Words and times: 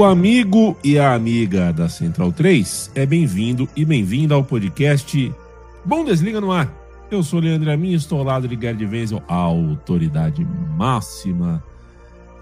O 0.00 0.04
amigo 0.04 0.78
e 0.82 0.98
a 0.98 1.12
amiga 1.12 1.74
da 1.74 1.86
Central 1.86 2.32
3 2.32 2.92
é 2.94 3.04
bem-vindo 3.04 3.68
e 3.76 3.84
bem-vinda 3.84 4.34
ao 4.34 4.42
podcast 4.42 5.30
Bundesliga 5.84 6.40
no 6.40 6.50
ar. 6.52 6.72
Eu 7.10 7.22
sou 7.22 7.38
Leandro 7.38 7.70
Amin, 7.70 7.92
estou 7.92 8.20
ao 8.20 8.24
lado 8.24 8.48
de 8.48 8.58
Gerd 8.58 8.82
Wenzel, 8.82 9.22
a 9.28 9.34
autoridade 9.34 10.42
máxima 10.74 11.62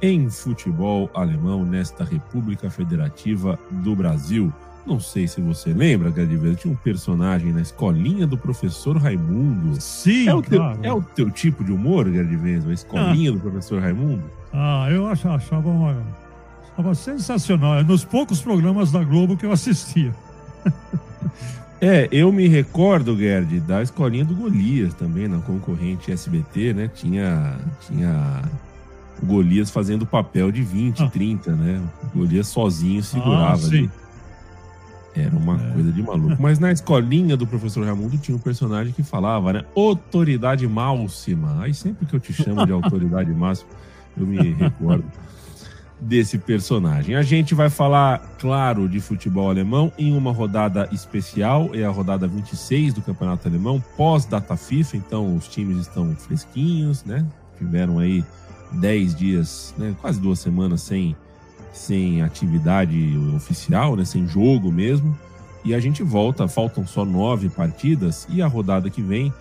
em 0.01 0.31
futebol 0.31 1.11
alemão 1.13 1.65
nesta 1.65 2.05
República 2.05 2.71
Federativa 2.71 3.59
do 3.69 3.97
Brasil. 3.97 4.53
Não 4.87 5.01
sei 5.01 5.27
se 5.27 5.41
você 5.41 5.73
lembra, 5.73 6.13
Gerd 6.13 6.33
Wenzel, 6.37 6.55
tinha 6.55 6.75
um 6.75 6.77
personagem 6.77 7.53
na 7.53 7.61
escolinha 7.61 8.25
do 8.25 8.39
professor 8.39 8.97
Raimundo. 8.99 9.81
Sim, 9.81 10.29
é 10.29 10.35
o 10.37 10.43
teu, 10.43 10.61
claro. 10.61 10.79
é 10.81 10.93
o 10.93 11.03
teu 11.03 11.29
tipo 11.29 11.65
de 11.65 11.73
humor, 11.73 12.09
Gerd 12.09 12.37
Wenzel, 12.37 12.71
a 12.71 12.75
escolinha 12.75 13.33
do 13.33 13.41
professor 13.41 13.83
Raimundo? 13.83 14.23
Ah, 14.53 14.87
eu 14.93 15.09
achava, 15.09 15.35
achava, 15.35 15.69
uma, 15.69 16.01
achava 16.79 16.95
sensacional. 16.95 17.77
É 17.79 17.83
nos 17.83 18.05
poucos 18.05 18.41
programas 18.41 18.93
da 18.93 19.03
Globo 19.03 19.37
que 19.37 19.45
eu 19.45 19.53
assistia. 19.53 20.15
É, 21.81 22.09
eu 22.11 22.33
me 22.33 22.49
recordo, 22.49 23.17
Gerd, 23.17 23.61
da 23.61 23.81
escolinha 23.81 24.25
do 24.25 24.35
Golias 24.35 24.93
também, 24.95 25.29
na 25.29 25.39
concorrente 25.39 26.11
SBT, 26.11 26.75
né? 26.75 26.89
Tinha, 26.93 27.57
tinha 27.87 28.43
o 29.23 29.27
Golias 29.27 29.71
fazendo 29.71 30.05
papel 30.05 30.51
de 30.51 30.61
20, 30.61 31.05
Ah. 31.05 31.09
30, 31.09 31.53
né? 31.55 31.81
O 32.13 32.19
Golias 32.19 32.49
sozinho 32.49 33.01
segurava 33.01 33.53
Ah, 33.53 33.57
sim. 33.59 33.69
ali. 33.79 33.91
Era 35.15 35.37
uma 35.37 35.55
É. 35.55 35.71
coisa 35.73 35.93
de 35.93 36.03
maluco. 36.03 36.35
Mas 36.43 36.59
na 36.59 36.73
escolinha 36.73 37.37
do 37.37 37.47
professor 37.47 37.87
Raimundo 37.87 38.19
tinha 38.19 38.37
um 38.37 38.41
personagem 38.41 38.93
que 38.93 39.05
falava, 39.05 39.53
né? 39.53 39.65
Autoridade 39.77 40.67
máxima. 40.67 41.63
Aí 41.63 41.73
sempre 41.73 42.07
que 42.07 42.15
eu 42.17 42.19
te 42.19 42.33
chamo 42.33 42.67
de 42.67 42.73
autoridade 42.73 43.31
máxima, 43.33 43.71
eu 44.17 44.27
me 44.27 44.37
recordo 44.53 45.05
desse 46.01 46.39
personagem. 46.39 47.17
A 47.17 47.23
gente 47.23 47.55
vai 47.55 47.69
falar, 47.69 48.19
claro, 48.39 48.89
de 48.89 49.01
futebol 49.01 49.51
alemão 49.51 49.93
em 49.99 50.17
uma 50.17 50.33
rodada 50.33 50.89
especial, 50.93 51.71
é 51.73 51.85
a 51.85 51.91
rodada 51.91 52.27
26 52.27 52.95
do 52.95 53.03
Campeonato 53.03 53.49
Alemão, 53.49 53.83
pós-data 53.97 54.57
FIFA, 54.57 54.97
então 54.97 55.37
os 55.37 55.49
times 55.49 55.79
estão 55.79 56.15
fresquinhos, 56.17 57.05
né? 57.05 57.27
Tiveram 57.59 57.99
aí 57.99 58.25
10 58.73 59.15
dias, 59.15 59.75
né? 59.77 59.95
quase 60.01 60.21
duas 60.21 60.39
semanas 60.39 60.83
sem, 60.83 61.17
sem 61.73 62.23
atividade 62.23 63.17
oficial, 63.35 63.97
né? 63.97 64.05
sem 64.05 64.27
jogo 64.27 64.71
mesmo. 64.71 65.17
E 65.65 65.75
a 65.75 65.81
gente 65.81 66.03
volta, 66.03 66.47
faltam 66.47 66.87
só 66.87 67.05
nove 67.05 67.49
partidas, 67.49 68.27
e 68.31 68.41
a 68.41 68.47
rodada 68.47 68.89
que 68.89 69.03
vem 69.03 69.33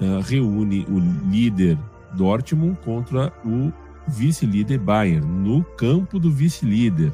eh, 0.00 0.20
reúne 0.24 0.84
o 0.88 0.98
líder 1.30 1.78
Dortmund 2.12 2.76
contra 2.84 3.32
o 3.44 3.72
vice-líder 4.06 4.78
Bayern, 4.78 5.26
no 5.26 5.62
campo 5.62 6.18
do 6.18 6.30
vice-líder, 6.30 7.12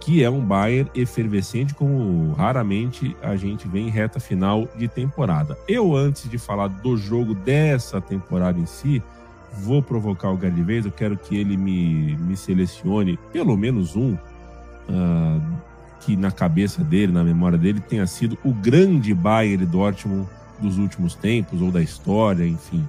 que 0.00 0.24
é 0.24 0.30
um 0.30 0.40
Bayern 0.40 0.90
efervescente, 0.94 1.74
como 1.74 2.32
raramente 2.32 3.14
a 3.22 3.36
gente 3.36 3.68
vê 3.68 3.80
em 3.80 3.90
reta 3.90 4.18
final 4.18 4.66
de 4.76 4.88
temporada. 4.88 5.58
Eu, 5.68 5.94
antes 5.94 6.28
de 6.28 6.38
falar 6.38 6.68
do 6.68 6.96
jogo 6.96 7.34
dessa 7.34 8.00
temporada 8.00 8.58
em 8.58 8.66
si, 8.66 9.02
vou 9.58 9.82
provocar 9.82 10.30
o 10.30 10.40
Gerd 10.40 10.62
Vez, 10.62 10.86
eu 10.86 10.92
quero 10.92 11.16
que 11.16 11.36
ele 11.36 11.56
me, 11.56 12.16
me 12.16 12.36
selecione 12.36 13.18
pelo 13.32 13.56
menos 13.56 13.94
um 13.94 14.16
ah, 14.88 15.38
que 16.00 16.16
na 16.16 16.30
cabeça 16.30 16.82
dele, 16.82 17.12
na 17.12 17.22
memória 17.22 17.58
dele, 17.58 17.80
tenha 17.80 18.06
sido 18.06 18.38
o 18.42 18.52
grande 18.52 19.12
Bayern 19.12 19.66
Dortmund 19.66 20.26
dos 20.58 20.78
últimos 20.78 21.14
tempos, 21.14 21.60
ou 21.60 21.70
da 21.70 21.82
história, 21.82 22.46
enfim. 22.46 22.86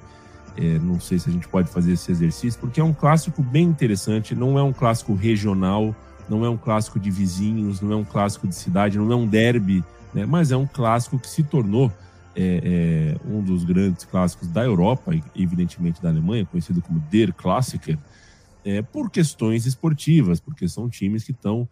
É, 0.58 0.80
não 0.80 1.00
sei 1.00 1.18
se 1.18 1.30
a 1.30 1.32
gente 1.32 1.48
pode 1.48 1.70
fazer 1.70 1.94
esse 1.94 2.12
exercício, 2.12 2.60
porque 2.60 2.80
é 2.80 2.84
um 2.84 2.94
clássico 2.94 3.42
bem 3.42 3.64
interessante, 3.64 4.36
não 4.36 4.60
é 4.60 4.64
um 4.64 4.74
clássico 4.74 5.14
regional, 5.14 5.96
não 6.30 6.46
é 6.46 6.50
um 6.50 6.58
clássico 6.58 7.00
de 7.00 7.10
vizinhos, 7.10 7.82
não 7.82 7.92
é 7.94 7.96
um 7.96 8.04
clássico 8.04 8.48
de 8.48 8.56
cidade, 8.56 8.98
não 8.98 9.12
é 9.12 9.16
um 9.16 9.28
derby, 9.28 9.84
né? 10.14 10.26
mas 10.26 10.52
é 10.52 10.58
um 10.58 10.68
clássico 10.68 11.18
que 11.18 11.28
se 11.28 11.44
tornou 11.44 11.92
é, 12.36 13.18
é, 13.24 13.28
um 13.28 13.42
dos 13.42 13.64
grandes 13.64 14.06
clássicos 14.06 14.48
da 14.50 14.64
Europa, 14.64 15.14
evidentemente 15.36 16.02
da 16.02 16.10
Alemanha, 16.10 16.46
conhecido 16.46 16.82
como 16.82 17.00
Der 17.12 17.34
Klassiker, 17.34 17.98
é, 18.64 18.82
por 18.82 19.10
questões 19.10 19.66
esportivas, 19.66 20.40
porque 20.40 20.68
são 20.68 20.90
times 20.90 21.24
que 21.24 21.32
estão 21.32 21.68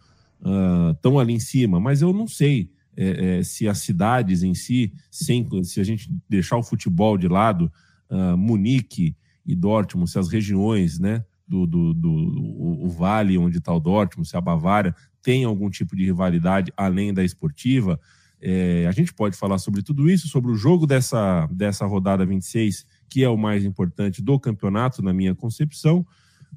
tão 1.01 1.19
ali 1.19 1.33
em 1.33 1.39
cima, 1.39 1.81
mas 1.81 2.01
eu 2.01 2.13
não 2.13 2.25
sei 2.25 2.69
é, 3.01 3.39
é, 3.39 3.43
se 3.43 3.65
as 3.65 3.79
cidades 3.79 4.43
em 4.43 4.53
si, 4.53 4.91
sem, 5.09 5.47
se 5.63 5.79
a 5.79 5.83
gente 5.85 6.11
deixar 6.27 6.57
o 6.57 6.63
futebol 6.63 7.17
de 7.17 7.29
lado, 7.29 7.71
ah, 8.09 8.35
Munique 8.35 9.15
e 9.45 9.55
Dortmund, 9.55 10.09
se 10.09 10.19
as 10.19 10.29
regiões, 10.29 10.99
né, 10.99 11.23
do, 11.47 11.65
do, 11.65 11.93
do 11.93 12.09
o, 12.09 12.85
o 12.85 12.89
vale 12.89 13.37
onde 13.37 13.57
está 13.57 13.73
o 13.73 13.79
Dortmund, 13.79 14.27
se 14.27 14.37
a 14.37 14.41
Bavária 14.41 14.95
tem 15.21 15.43
algum 15.43 15.69
tipo 15.69 15.95
de 15.95 16.05
rivalidade 16.05 16.71
além 16.77 17.13
da 17.13 17.23
esportiva, 17.23 17.99
é, 18.41 18.85
a 18.87 18.91
gente 18.91 19.13
pode 19.13 19.35
falar 19.35 19.57
sobre 19.57 19.81
tudo 19.81 20.09
isso, 20.09 20.27
sobre 20.27 20.51
o 20.51 20.55
jogo 20.55 20.87
dessa, 20.87 21.47
dessa 21.51 21.85
rodada 21.85 22.25
26, 22.25 22.85
que 23.09 23.23
é 23.23 23.29
o 23.29 23.37
mais 23.37 23.65
importante 23.65 24.21
do 24.21 24.39
campeonato, 24.39 25.01
na 25.01 25.11
minha 25.11 25.35
concepção. 25.35 26.05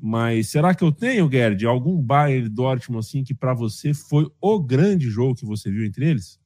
Mas 0.00 0.48
será 0.48 0.74
que 0.74 0.84
eu 0.84 0.92
tenho, 0.92 1.30
Gerd, 1.30 1.66
algum 1.66 2.00
Bayern 2.00 2.48
Dortmund 2.48 3.00
assim 3.00 3.24
que 3.24 3.34
para 3.34 3.52
você 3.52 3.92
foi 3.92 4.30
o 4.40 4.60
grande 4.60 5.10
jogo 5.10 5.34
que 5.34 5.44
você 5.44 5.70
viu 5.70 5.84
entre 5.84 6.08
eles? 6.08 6.38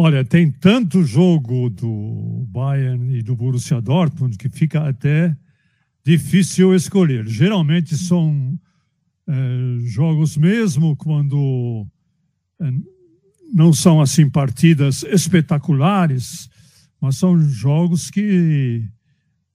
Olha, 0.00 0.24
tem 0.24 0.48
tanto 0.48 1.02
jogo 1.02 1.68
do 1.68 2.46
Bayern 2.50 3.18
e 3.18 3.20
do 3.20 3.34
Borussia 3.34 3.80
Dortmund 3.80 4.38
que 4.38 4.48
fica 4.48 4.88
até 4.88 5.36
difícil 6.04 6.72
escolher. 6.72 7.26
Geralmente 7.26 7.96
são 7.96 8.56
eh, 9.26 9.78
jogos 9.80 10.36
mesmo 10.36 10.94
quando 10.94 11.84
eh, 12.60 12.70
não 13.52 13.72
são 13.72 14.00
assim 14.00 14.30
partidas 14.30 15.02
espetaculares, 15.02 16.48
mas 17.00 17.16
são 17.16 17.36
jogos 17.40 18.08
que 18.08 18.88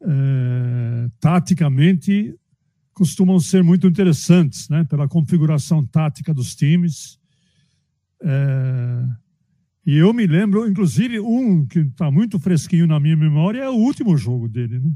eh, 0.01 1.09
taticamente 1.21 2.35
costumam 2.91 3.39
ser 3.39 3.63
muito 3.63 3.87
interessantes, 3.87 4.67
né? 4.67 4.83
Pela 4.83 5.07
configuração 5.07 5.85
tática 5.85 6.33
dos 6.33 6.53
times. 6.53 7.17
Eh, 8.21 9.22
e 9.85 9.97
eu 9.97 10.13
me 10.13 10.25
lembro, 10.25 10.67
inclusive, 10.67 11.19
um 11.19 11.65
que 11.65 11.79
está 11.79 12.09
muito 12.09 12.39
fresquinho 12.39 12.87
na 12.87 12.99
minha 12.99 13.15
memória 13.17 13.59
é 13.59 13.69
o 13.69 13.73
último 13.75 14.15
jogo 14.17 14.47
dele, 14.47 14.79
né? 14.79 14.91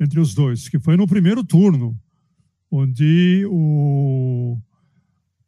Entre 0.00 0.20
os 0.20 0.32
dois, 0.34 0.68
que 0.68 0.78
foi 0.78 0.96
no 0.96 1.06
primeiro 1.06 1.42
turno, 1.42 1.98
onde 2.70 3.44
o 3.48 4.56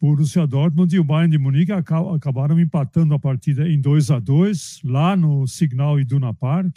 Borussia 0.00 0.46
Dortmund 0.46 0.94
e 0.94 0.98
o 0.98 1.04
Bayern 1.04 1.30
de 1.30 1.38
Munique 1.38 1.70
aca- 1.70 2.14
acabaram 2.14 2.58
empatando 2.58 3.14
a 3.14 3.18
partida 3.18 3.68
em 3.68 3.80
2 3.80 4.10
a 4.10 4.18
2 4.18 4.80
lá 4.82 5.16
no 5.16 5.46
Signal 5.46 6.00
Iduna 6.00 6.34
Park. 6.34 6.76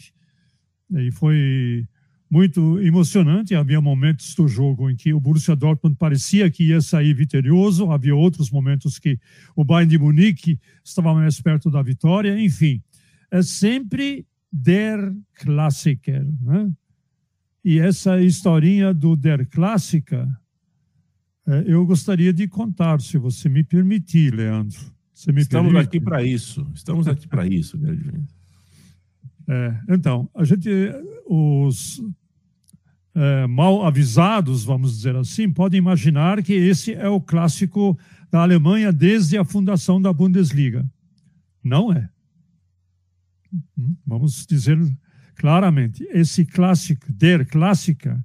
E 0.91 1.09
foi 1.11 1.87
muito 2.33 2.79
emocionante. 2.79 3.53
Havia 3.53 3.79
momentos 3.79 4.33
do 4.33 4.47
jogo 4.47 4.89
em 4.89 4.95
que 4.95 5.13
o 5.13 5.19
Borussia 5.19 5.55
Dortmund 5.55 5.95
parecia 5.97 6.49
que 6.49 6.69
ia 6.69 6.81
sair 6.81 7.13
vitorioso, 7.13 7.91
havia 7.91 8.15
outros 8.15 8.49
momentos 8.49 8.97
que 8.97 9.19
o 9.55 9.63
Bayern 9.63 9.91
de 9.91 9.99
Munique 9.99 10.59
estava 10.83 11.13
mais 11.13 11.39
perto 11.39 11.69
da 11.69 11.83
vitória. 11.83 12.35
Enfim, 12.39 12.81
é 13.29 13.43
sempre 13.43 14.25
der 14.51 15.13
Klassiker, 15.35 16.25
né? 16.41 16.71
E 17.63 17.77
essa 17.77 18.19
historinha 18.19 18.95
do 18.95 19.15
der 19.15 19.45
Klassiker, 19.45 20.27
eh, 21.47 21.63
eu 21.67 21.85
gostaria 21.85 22.33
de 22.33 22.47
contar, 22.47 22.99
se 22.99 23.17
você 23.19 23.47
me 23.47 23.63
permitir, 23.63 24.33
Leandro. 24.33 24.91
Você 25.13 25.31
me 25.31 25.41
Estamos 25.41 25.71
permite? 25.71 25.87
aqui 25.87 25.99
para 26.01 26.23
isso. 26.23 26.67
Estamos 26.73 27.07
aqui 27.07 27.27
para 27.27 27.45
isso, 27.45 27.77
Wenzel. 27.79 28.23
É, 29.47 29.79
então, 29.89 30.29
a 30.33 30.43
gente, 30.43 30.69
os, 31.27 32.01
é, 33.15 33.47
mal 33.47 33.85
avisados, 33.85 34.63
vamos 34.63 34.97
dizer 34.97 35.15
assim, 35.15 35.51
podem 35.51 35.77
imaginar 35.77 36.41
que 36.41 36.53
esse 36.53 36.93
é 36.93 37.07
o 37.07 37.21
clássico 37.21 37.97
da 38.31 38.41
Alemanha 38.41 38.91
desde 38.91 39.37
a 39.37 39.45
fundação 39.45 40.01
da 40.01 40.11
Bundesliga. 40.11 40.89
Não 41.63 41.93
é. 41.93 42.09
Hum, 43.77 43.95
vamos 44.05 44.45
dizer 44.45 44.79
claramente, 45.35 46.03
esse 46.11 46.45
clássico, 46.45 47.11
der 47.11 47.45
clássica, 47.45 48.23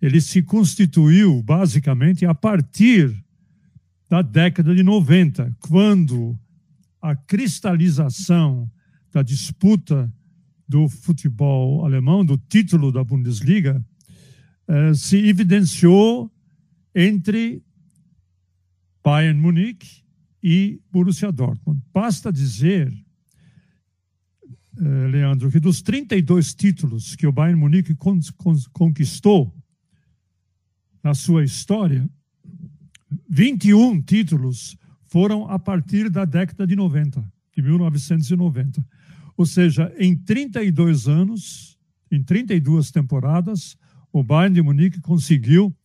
ele 0.00 0.20
se 0.20 0.42
constituiu 0.42 1.42
basicamente 1.42 2.26
a 2.26 2.34
partir 2.34 3.14
da 4.08 4.22
década 4.22 4.74
de 4.74 4.82
90, 4.82 5.56
quando 5.60 6.38
a 7.00 7.14
cristalização 7.14 8.70
da 9.12 9.22
disputa 9.22 10.12
do 10.68 10.88
futebol 10.88 11.84
alemão, 11.84 12.24
do 12.24 12.36
título 12.36 12.90
da 12.90 13.04
Bundesliga, 13.04 13.84
eh, 14.68 14.94
se 14.94 15.16
evidenciou 15.16 16.30
entre 16.94 17.62
Bayern 19.02 19.38
Munique 19.38 20.02
e 20.42 20.80
Borussia 20.90 21.30
Dortmund. 21.30 21.82
Basta 21.92 22.32
dizer, 22.32 22.92
eh, 24.78 25.08
Leandro, 25.08 25.50
que 25.50 25.60
dos 25.60 25.82
32 25.82 26.54
títulos 26.54 27.14
que 27.14 27.26
o 27.26 27.32
Bayern 27.32 27.60
Munique 27.60 27.94
conquistou 28.72 29.54
na 31.02 31.14
sua 31.14 31.44
história, 31.44 32.08
21 33.28 34.00
títulos 34.02 34.76
foram 35.04 35.48
a 35.48 35.58
partir 35.58 36.08
da 36.08 36.24
década 36.24 36.66
de 36.66 36.74
90, 36.74 37.22
de 37.54 37.62
1990. 37.62 38.84
Ou 39.36 39.44
seja, 39.44 39.94
em 39.98 40.16
32 40.16 41.08
anos, 41.08 41.78
em 42.10 42.22
32 42.22 42.90
temporadas, 42.90 43.76
o 44.14 44.22
Bayern 44.22 44.54
de 44.54 44.62
Munique 44.62 45.00
conseguiu 45.00 45.76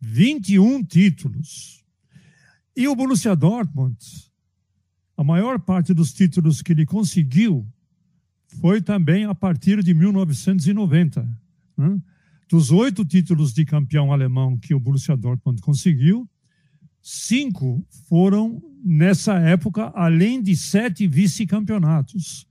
21 0.00 0.84
títulos. 0.84 1.84
E 2.76 2.86
o 2.86 2.94
Borussia 2.94 3.34
Dortmund, 3.34 3.98
a 5.16 5.24
maior 5.24 5.58
parte 5.58 5.92
dos 5.92 6.12
títulos 6.12 6.62
que 6.62 6.70
ele 6.70 6.86
conseguiu 6.86 7.66
foi 8.60 8.80
também 8.80 9.24
a 9.24 9.34
partir 9.34 9.82
de 9.82 9.92
1990. 9.92 11.28
Né? 11.76 12.00
Dos 12.48 12.70
oito 12.70 13.04
títulos 13.04 13.52
de 13.52 13.64
campeão 13.64 14.12
alemão 14.12 14.56
que 14.56 14.72
o 14.72 14.78
Borussia 14.78 15.16
Dortmund 15.16 15.60
conseguiu, 15.60 16.30
cinco 17.02 17.84
foram 18.08 18.62
nessa 18.84 19.36
época, 19.36 19.90
além 19.96 20.40
de 20.40 20.56
sete 20.56 21.08
vice-campeonatos. 21.08 22.46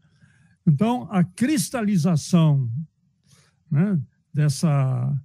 Então, 0.68 1.07
a 1.09 1.24
cristalização 1.24 2.69
né, 3.71 3.98
dessa, 4.38 5.19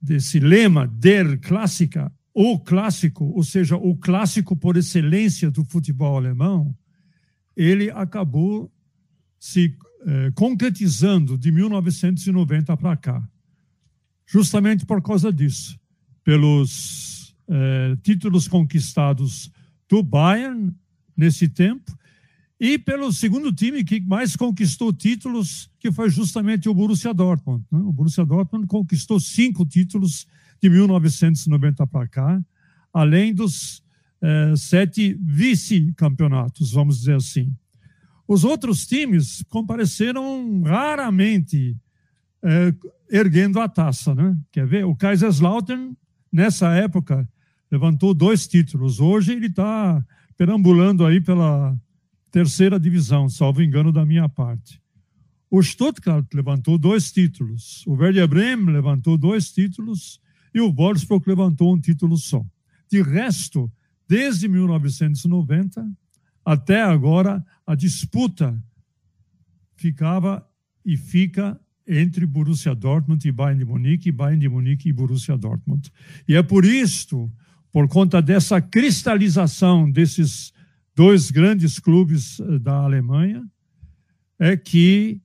desse 0.00 0.40
lema, 0.40 0.88
der 0.88 1.38
clássica, 1.40 2.10
o 2.32 2.58
clássico, 2.58 3.26
ou 3.26 3.44
seja, 3.44 3.76
o 3.76 3.94
clássico 3.94 4.56
por 4.56 4.78
excelência 4.78 5.50
do 5.50 5.62
futebol 5.62 6.16
alemão, 6.16 6.74
ele 7.54 7.90
acabou 7.90 8.72
se 9.38 9.76
eh, 10.06 10.32
concretizando 10.34 11.36
de 11.36 11.52
1990 11.52 12.74
para 12.78 12.96
cá. 12.96 13.28
Justamente 14.26 14.86
por 14.86 15.02
causa 15.02 15.30
disso, 15.30 15.78
pelos 16.24 17.36
eh, 17.46 17.94
títulos 18.02 18.48
conquistados 18.48 19.52
do 19.86 20.02
Bayern 20.02 20.74
nesse 21.14 21.46
tempo 21.46 21.94
e 22.64 22.78
pelo 22.78 23.12
segundo 23.12 23.52
time 23.52 23.84
que 23.84 24.00
mais 24.00 24.34
conquistou 24.36 24.90
títulos, 24.90 25.70
que 25.78 25.92
foi 25.92 26.08
justamente 26.08 26.66
o 26.66 26.72
Borussia 26.72 27.12
Dortmund. 27.12 27.62
Né? 27.70 27.78
O 27.78 27.92
Borussia 27.92 28.24
Dortmund 28.24 28.66
conquistou 28.66 29.20
cinco 29.20 29.66
títulos 29.66 30.26
de 30.62 30.70
1990 30.70 31.86
para 31.86 32.08
cá, 32.08 32.42
além 32.90 33.34
dos 33.34 33.82
eh, 34.22 34.54
sete 34.56 35.12
vice-campeonatos, 35.20 36.72
vamos 36.72 37.00
dizer 37.00 37.16
assim. 37.16 37.54
Os 38.26 38.44
outros 38.44 38.86
times 38.86 39.44
compareceram 39.50 40.62
raramente 40.62 41.76
eh, 42.42 42.74
erguendo 43.10 43.60
a 43.60 43.68
taça. 43.68 44.14
Né? 44.14 44.38
Quer 44.50 44.66
ver? 44.66 44.86
O 44.86 44.96
Kaiserslautern, 44.96 45.94
nessa 46.32 46.72
época, 46.72 47.28
levantou 47.70 48.14
dois 48.14 48.48
títulos. 48.48 49.00
Hoje 49.00 49.32
ele 49.34 49.48
está 49.48 50.02
perambulando 50.34 51.04
aí 51.04 51.20
pela 51.20 51.78
terceira 52.34 52.80
divisão, 52.80 53.28
salvo 53.28 53.62
engano 53.62 53.92
da 53.92 54.04
minha 54.04 54.28
parte. 54.28 54.82
O 55.48 55.62
Stuttgart 55.62 56.26
levantou 56.34 56.76
dois 56.76 57.12
títulos, 57.12 57.86
o 57.86 57.92
Werder 57.92 58.26
Bremen 58.26 58.74
levantou 58.74 59.16
dois 59.16 59.52
títulos 59.52 60.20
e 60.52 60.60
o 60.60 60.72
Wolfsburg 60.72 61.28
levantou 61.28 61.72
um 61.72 61.80
título 61.80 62.18
só. 62.18 62.44
De 62.90 63.00
resto, 63.02 63.70
desde 64.08 64.48
1990 64.48 65.88
até 66.44 66.82
agora, 66.82 67.40
a 67.64 67.76
disputa 67.76 68.60
ficava 69.76 70.44
e 70.84 70.96
fica 70.96 71.56
entre 71.86 72.26
Borussia 72.26 72.74
Dortmund 72.74 73.28
e 73.28 73.30
Bayern 73.30 73.60
de 73.60 73.64
Munique, 73.64 74.08
e 74.08 74.12
Bayern 74.12 74.40
de 74.40 74.48
Munique 74.48 74.88
e 74.88 74.92
Borussia 74.92 75.38
Dortmund. 75.38 75.88
E 76.26 76.34
é 76.34 76.42
por 76.42 76.64
isto, 76.64 77.30
por 77.70 77.86
conta 77.86 78.20
dessa 78.20 78.60
cristalização 78.60 79.88
desses 79.88 80.52
dois 80.94 81.30
grandes 81.30 81.78
clubes 81.78 82.40
eh, 82.40 82.58
da 82.58 82.76
Alemanha, 82.76 83.44
é 84.38 84.56
que 84.56 85.20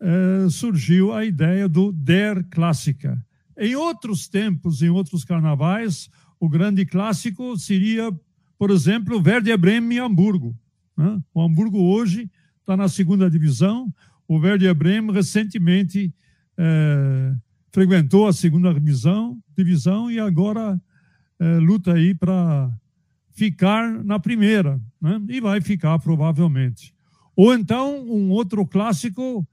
é, 0.00 0.48
surgiu 0.50 1.12
a 1.12 1.24
ideia 1.24 1.68
do 1.68 1.92
Der 1.92 2.44
Clássica. 2.50 3.20
Em 3.56 3.74
outros 3.74 4.28
tempos, 4.28 4.82
em 4.82 4.88
outros 4.88 5.24
carnavais, 5.24 6.08
o 6.38 6.48
grande 6.48 6.86
clássico 6.86 7.56
seria, 7.58 8.12
por 8.56 8.70
exemplo, 8.70 9.20
Werder 9.24 9.58
Bremen 9.58 9.98
e 9.98 10.00
Hamburgo. 10.00 10.56
Né? 10.96 11.20
O 11.34 11.42
Hamburgo 11.42 11.78
hoje 11.78 12.30
está 12.60 12.76
na 12.76 12.88
segunda 12.88 13.28
divisão. 13.28 13.92
O 14.28 14.36
Werder 14.36 14.74
Bremen 14.74 15.12
recentemente 15.12 16.14
é, 16.56 17.34
frequentou 17.72 18.28
a 18.28 18.32
segunda 18.32 18.72
divisão, 18.72 19.42
divisão 19.56 20.10
e 20.10 20.20
agora 20.20 20.80
é, 21.40 21.58
luta 21.58 21.94
aí 21.94 22.14
para 22.14 22.70
ficar 23.38 24.02
na 24.04 24.18
primeira, 24.18 24.80
né? 25.00 25.22
e 25.28 25.40
vai 25.40 25.60
ficar 25.60 25.96
provavelmente. 26.00 26.92
Ou 27.36 27.54
então, 27.54 28.04
um 28.04 28.30
outro 28.30 28.66
clássico 28.66 29.46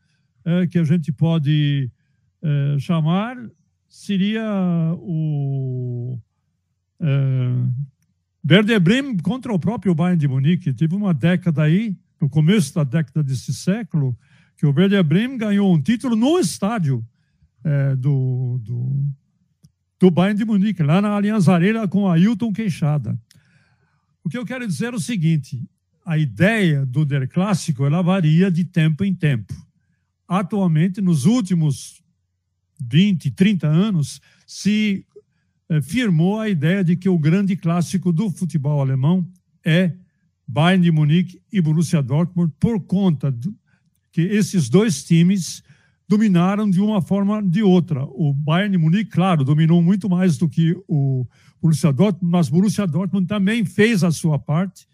é, 0.44 0.66
que 0.66 0.80
a 0.80 0.84
gente 0.84 1.12
pode 1.12 1.92
é, 2.42 2.80
chamar 2.80 3.38
seria 3.88 4.44
o 4.98 6.20
é, 7.00 7.06
Werder 8.50 8.80
Bremen 8.80 9.18
contra 9.18 9.54
o 9.54 9.60
próprio 9.60 9.94
Bayern 9.94 10.20
de 10.20 10.28
Munique. 10.28 10.74
Teve 10.74 10.96
uma 10.96 11.14
década 11.14 11.62
aí, 11.62 11.96
no 12.20 12.28
começo 12.28 12.74
da 12.74 12.84
década 12.84 13.22
desse 13.22 13.54
século, 13.54 14.18
que 14.58 14.66
o 14.66 14.74
Werder 14.74 15.04
Bremen 15.04 15.38
ganhou 15.38 15.72
um 15.72 15.80
título 15.80 16.16
no 16.16 16.40
estádio 16.40 17.06
é, 17.64 17.96
do, 17.96 18.60
do, 18.64 19.06
do 20.00 20.10
Bayern 20.10 20.40
de 20.40 20.44
Munique, 20.44 20.82
lá 20.82 21.00
na 21.04 21.10
Allianz 21.10 21.48
Arena 21.48 21.88
com 21.88 22.10
Ailton 22.10 22.52
Queixada. 22.52 23.16
O 24.26 24.30
que 24.30 24.40
eu 24.40 24.46
quero 24.46 24.68
dizer 24.68 24.92
é 24.92 24.96
o 24.96 25.00
seguinte: 25.00 25.70
a 26.04 26.18
ideia 26.18 26.84
do 26.84 27.06
Der 27.06 27.30
Clássico 27.30 27.86
ela 27.86 28.02
varia 28.02 28.50
de 28.50 28.66
tempo 28.66 29.06
em 29.06 29.14
tempo. 29.14 29.54
Atualmente, 30.28 31.00
nos 31.00 31.26
últimos 31.26 32.02
20, 32.82 33.30
30 33.30 33.68
anos, 33.68 34.20
se 34.48 35.06
eh, 35.70 35.80
firmou 35.80 36.40
a 36.40 36.50
ideia 36.50 36.84
de 36.84 36.96
que 36.96 37.08
o 37.08 37.20
grande 37.20 37.56
clássico 37.56 38.12
do 38.12 38.32
futebol 38.32 38.82
alemão 38.82 39.32
é 39.64 39.94
Bayern 40.48 40.84
de 40.84 40.92
Munique 40.92 41.40
e 41.52 41.62
Borussia 41.62 42.02
Dortmund, 42.02 42.52
por 42.60 42.80
conta 42.80 43.30
do, 43.32 43.56
que 44.12 44.22
esses 44.22 44.70
dois 44.70 45.04
times 45.04 45.62
dominaram 46.08 46.70
de 46.70 46.80
uma 46.80 47.02
forma 47.02 47.38
ou 47.38 47.42
de 47.42 47.64
outra. 47.64 48.04
O 48.04 48.34
Bayern 48.34 48.78
de 48.78 48.78
Munique, 48.78 49.12
claro, 49.12 49.44
dominou 49.44 49.82
muito 49.82 50.10
mais 50.10 50.38
do 50.38 50.48
que 50.48 50.76
o 50.88 51.26
Borussia 51.62 51.92
Dortmund, 51.92 52.32
mas 52.32 52.50
Borussia 52.50 52.86
Dortmund 52.86 53.28
também 53.28 53.66
fez 53.66 54.04
a 54.04 54.12
sua 54.12 54.38
parte 54.38 54.88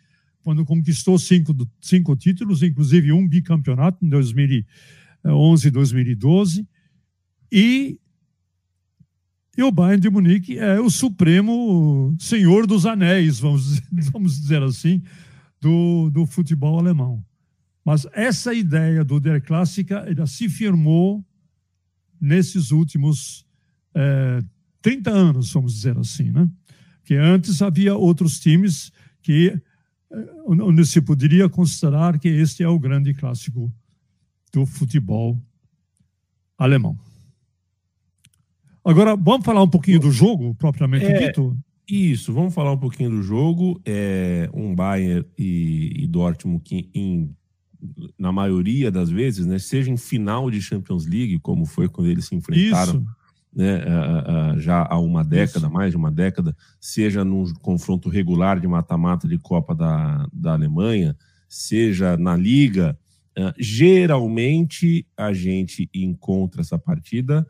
quando 0.43 0.65
conquistou 0.65 1.19
cinco, 1.19 1.55
cinco 1.79 2.15
títulos, 2.15 2.63
inclusive 2.63 3.11
um 3.11 3.27
bicampeonato 3.27 4.03
em 4.03 4.09
2011 4.09 5.67
e 5.67 5.71
2012. 5.71 6.67
E, 7.51 7.99
e 9.57 9.63
o 9.63 9.71
Bayern 9.71 10.01
de 10.01 10.09
Munique 10.09 10.57
é 10.57 10.79
o 10.79 10.89
supremo 10.89 12.15
senhor 12.19 12.65
dos 12.65 12.85
anéis, 12.85 13.39
vamos, 13.39 13.79
vamos 14.11 14.39
dizer 14.39 14.63
assim, 14.63 15.01
do, 15.59 16.09
do 16.09 16.25
futebol 16.25 16.79
alemão. 16.79 17.23
Mas 17.83 18.05
essa 18.13 18.53
ideia 18.53 19.03
do 19.03 19.19
Der 19.19 19.41
Clássica 19.41 20.05
ela 20.07 20.27
se 20.27 20.47
firmou 20.47 21.25
nesses 22.19 22.71
últimos 22.71 23.45
é, 23.95 24.41
30 24.81 25.09
anos, 25.09 25.51
vamos 25.53 25.73
dizer 25.73 25.97
assim, 25.97 26.31
né? 26.31 26.49
Que 27.03 27.15
antes 27.15 27.61
havia 27.61 27.95
outros 27.95 28.39
times 28.39 28.91
que 29.21 29.59
eh, 30.11 30.29
onde 30.45 30.85
se 30.85 31.01
poderia 31.01 31.49
considerar 31.49 32.19
que 32.19 32.27
este 32.27 32.63
é 32.63 32.67
o 32.67 32.79
grande 32.79 33.13
clássico 33.13 33.71
do 34.51 34.65
futebol 34.65 35.37
alemão. 36.57 36.97
Agora, 38.83 39.15
vamos 39.15 39.45
falar 39.45 39.63
um 39.63 39.69
pouquinho 39.69 39.99
do 39.99 40.11
jogo, 40.11 40.55
propriamente 40.55 41.05
é, 41.05 41.27
dito? 41.27 41.57
Isso, 41.87 42.33
vamos 42.33 42.53
falar 42.53 42.71
um 42.73 42.77
pouquinho 42.77 43.11
do 43.11 43.21
jogo. 43.21 43.79
É 43.85 44.49
um 44.53 44.75
Bayern 44.75 45.25
e, 45.37 46.03
e 46.03 46.07
Dortmund 46.07 46.63
que, 46.63 46.89
em, 46.93 47.35
na 48.17 48.31
maioria 48.31 48.91
das 48.91 49.09
vezes, 49.09 49.45
né, 49.45 49.57
seja 49.57 49.89
em 49.89 49.97
final 49.97 50.51
de 50.51 50.61
Champions 50.61 51.05
League, 51.05 51.39
como 51.39 51.65
foi 51.65 51.89
quando 51.89 52.07
eles 52.07 52.25
se 52.25 52.35
enfrentaram 52.35 53.05
né, 53.53 53.83
já 54.57 54.87
há 54.89 54.97
uma 54.97 55.23
década, 55.23 55.65
Isso. 55.65 55.73
mais 55.73 55.91
de 55.91 55.97
uma 55.97 56.11
década, 56.11 56.55
seja 56.79 57.23
num 57.23 57.53
confronto 57.55 58.09
regular 58.09 58.59
de 58.59 58.67
mata-mata 58.67 59.27
de 59.27 59.37
Copa 59.37 59.75
da, 59.75 60.27
da 60.31 60.53
Alemanha, 60.53 61.15
seja 61.49 62.15
na 62.15 62.35
Liga, 62.35 62.97
uh, 63.37 63.53
geralmente 63.57 65.05
a 65.17 65.33
gente 65.33 65.89
encontra 65.93 66.61
essa 66.61 66.79
partida 66.79 67.45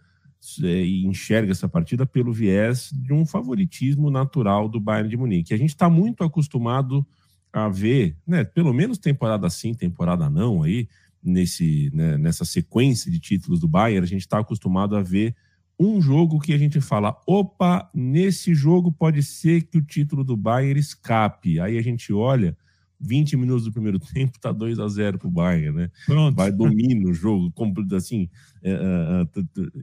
é, 0.64 0.84
e 0.84 1.06
enxerga 1.06 1.52
essa 1.52 1.70
partida 1.70 2.04
pelo 2.04 2.34
viés 2.34 2.90
de 2.92 3.14
um 3.14 3.28
favoritismo 3.28 4.10
natural 4.10 4.68
do 4.68 4.80
Bayern 4.80 5.08
de 5.08 5.16
Munique. 5.16 5.54
A 5.54 5.58
gente 5.58 5.70
está 5.70 5.88
muito 5.88 6.24
acostumado 6.24 7.06
a 7.54 7.68
ver, 7.68 8.16
né, 8.26 8.44
pelo 8.44 8.74
menos 8.74 8.98
temporada 8.98 9.50
sim, 9.50 9.74
temporada 9.74 10.30
não, 10.30 10.64
aí 10.64 10.88
nesse, 11.24 11.92
né, 11.94 12.18
nessa 12.18 12.46
sequência 12.46 13.12
de 13.12 13.20
títulos 13.20 13.60
do 13.60 13.68
Bayern, 13.68 14.04
a 14.04 14.08
gente 14.08 14.22
está 14.22 14.40
acostumado 14.40 14.96
a 14.96 15.04
ver 15.04 15.36
um 15.80 16.02
jogo 16.02 16.40
que 16.40 16.54
a 16.54 16.58
gente 16.58 16.80
fala, 16.80 17.20
opa, 17.26 17.90
nesse 17.94 18.54
jogo 18.54 18.92
pode 18.92 19.24
ser 19.24 19.64
que 19.64 19.78
o 19.78 19.82
título 19.82 20.24
do 20.24 20.38
Bayern 20.38 20.80
escape. 20.80 21.60
Aí 21.60 21.78
a 21.78 21.82
gente 21.82 22.14
olha, 22.14 22.56
20 23.00 23.36
minutos 23.36 23.66
do 23.66 23.72
primeiro 23.72 23.98
tempo, 24.14 24.40
tá 24.40 24.52
2 24.52 24.80
a 24.80 24.88
0 24.88 25.18
pro 25.18 25.30
Bayern, 25.30 25.76
né? 25.76 25.92
Pronto. 26.06 26.36
Vai 26.36 26.52
domina 26.52 27.10
o 27.10 27.14
jogo, 27.14 27.52
assim, 27.96 28.30
é, 28.64 28.72
é, 28.72 28.76
é, 28.76 29.82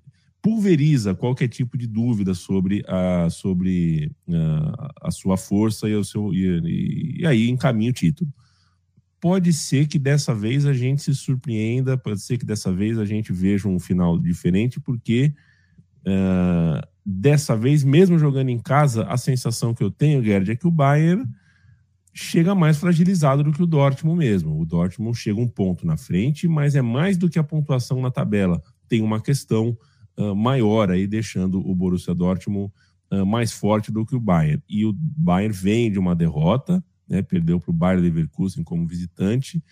pulveriza 0.49 1.14
qualquer 1.14 1.47
tipo 1.47 1.76
de 1.76 1.87
dúvida 1.87 2.33
sobre 2.33 2.83
a, 2.88 3.28
sobre 3.28 4.11
a, 4.26 5.09
a 5.09 5.11
sua 5.11 5.37
força 5.37 5.87
e, 5.87 5.95
o 5.95 6.02
seu, 6.02 6.33
e, 6.33 7.19
e 7.21 7.26
aí 7.26 7.50
encaminha 7.50 7.90
o 7.90 7.93
título. 7.93 8.33
Pode 9.21 9.52
ser 9.52 9.87
que 9.87 9.99
dessa 9.99 10.35
vez 10.35 10.64
a 10.64 10.73
gente 10.73 11.02
se 11.02 11.14
surpreenda, 11.14 11.99
pode 11.99 12.23
ser 12.23 12.38
que 12.38 12.47
dessa 12.47 12.73
vez 12.73 12.99
a 12.99 13.05
gente 13.05 13.31
veja 13.31 13.69
um 13.69 13.78
final 13.78 14.19
diferente, 14.19 14.81
porque 14.81 15.35
uh, 16.07 16.88
dessa 17.05 17.55
vez, 17.55 17.85
mesmo 17.85 18.19
jogando 18.19 18.49
em 18.49 18.59
casa, 18.59 19.05
a 19.05 19.19
sensação 19.19 19.75
que 19.75 19.85
eu 19.85 19.90
tenho, 19.90 20.25
Gerd, 20.25 20.50
é 20.50 20.57
que 20.57 20.67
o 20.67 20.71
Bayern 20.71 21.28
chega 22.14 22.55
mais 22.55 22.78
fragilizado 22.78 23.45
do 23.45 23.52
que 23.52 23.62
o 23.62 23.67
Dortmund 23.67 24.17
mesmo. 24.19 24.59
O 24.59 24.64
Dortmund 24.64 25.19
chega 25.19 25.38
um 25.38 25.49
ponto 25.49 25.87
na 25.87 25.99
frente, 25.99 26.49
mas 26.49 26.75
é 26.75 26.81
mais 26.81 27.19
do 27.19 27.28
que 27.28 27.38
a 27.38 27.45
pontuação 27.45 28.00
na 28.00 28.11
tabela. 28.11 28.62
Tem 28.88 29.02
uma 29.02 29.21
questão 29.21 29.76
uh, 30.18 30.34
maior 30.34 30.90
aí, 30.90 31.06
deixando 31.06 31.66
o 31.66 31.75
Borussia 31.75 32.14
Dortmund 32.14 32.72
uh, 33.10 33.25
mais 33.25 33.52
forte 33.52 33.90
do 33.90 34.04
que 34.04 34.16
o 34.16 34.20
Bayern. 34.20 34.62
E 34.68 34.84
o 34.84 34.92
Bayern 34.92 35.54
vem 35.54 35.90
de 35.90 35.98
uma 35.98 36.14
derrota, 36.14 36.84
né, 37.08 37.22
perdeu 37.22 37.58
para 37.58 37.70
o 37.70 37.75
Bayern 37.75 38.02
Leverkusen 38.02 38.62
como 38.64 38.87
visitante. 38.87 39.62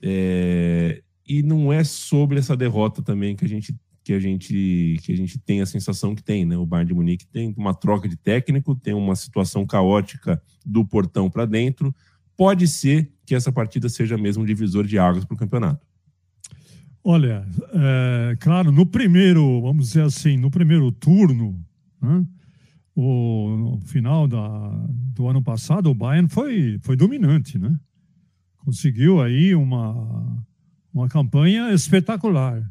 É, 0.00 1.02
e 1.26 1.42
não 1.42 1.72
é 1.72 1.82
sobre 1.82 2.38
essa 2.38 2.56
derrota 2.56 3.02
também 3.02 3.34
que 3.34 3.44
a 3.44 3.48
gente 3.48 3.74
que 4.02 4.12
a 4.12 4.20
gente 4.20 4.98
que 5.02 5.12
a 5.12 5.16
gente 5.16 5.38
tem 5.38 5.62
a 5.62 5.66
sensação 5.66 6.14
que 6.14 6.22
tem, 6.22 6.44
né? 6.44 6.58
O 6.58 6.66
Bayern 6.66 6.88
de 6.88 6.94
Munique 6.94 7.26
tem 7.26 7.54
uma 7.56 7.72
troca 7.72 8.06
de 8.06 8.16
técnico, 8.16 8.74
tem 8.74 8.92
uma 8.92 9.16
situação 9.16 9.64
caótica 9.66 10.42
do 10.64 10.84
portão 10.84 11.30
para 11.30 11.46
dentro. 11.46 11.94
Pode 12.36 12.68
ser 12.68 13.10
que 13.24 13.34
essa 13.34 13.50
partida 13.50 13.88
seja 13.88 14.18
mesmo 14.18 14.42
um 14.42 14.46
divisor 14.46 14.84
de 14.84 14.98
águas 14.98 15.24
para 15.24 15.34
o 15.34 15.38
campeonato. 15.38 15.86
Olha, 17.06 17.46
é, 17.74 18.36
claro, 18.40 18.72
no 18.72 18.86
primeiro, 18.86 19.60
vamos 19.60 19.88
dizer 19.88 20.04
assim, 20.04 20.38
no 20.38 20.50
primeiro 20.50 20.90
turno, 20.90 21.62
né, 22.00 22.26
o, 22.96 23.56
no 23.58 23.80
final 23.82 24.26
da, 24.26 24.70
do 24.88 25.28
ano 25.28 25.42
passado, 25.42 25.90
o 25.90 25.94
Bayern 25.94 26.30
foi, 26.30 26.78
foi 26.80 26.96
dominante, 26.96 27.58
né? 27.58 27.78
Conseguiu 28.56 29.20
aí 29.20 29.54
uma, 29.54 30.46
uma 30.94 31.06
campanha 31.06 31.70
espetacular. 31.74 32.66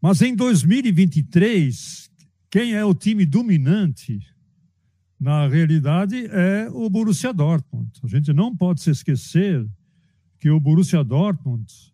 Mas 0.00 0.22
em 0.22 0.34
2023, 0.34 2.10
quem 2.48 2.72
é 2.72 2.82
o 2.82 2.94
time 2.94 3.26
dominante, 3.26 4.18
na 5.20 5.46
realidade, 5.46 6.24
é 6.30 6.70
o 6.72 6.88
Borussia 6.88 7.34
Dortmund. 7.34 7.90
A 8.02 8.06
gente 8.06 8.32
não 8.32 8.56
pode 8.56 8.80
se 8.80 8.90
esquecer 8.90 9.68
que 10.38 10.48
o 10.48 10.58
Borussia 10.58 11.04
Dortmund 11.04 11.91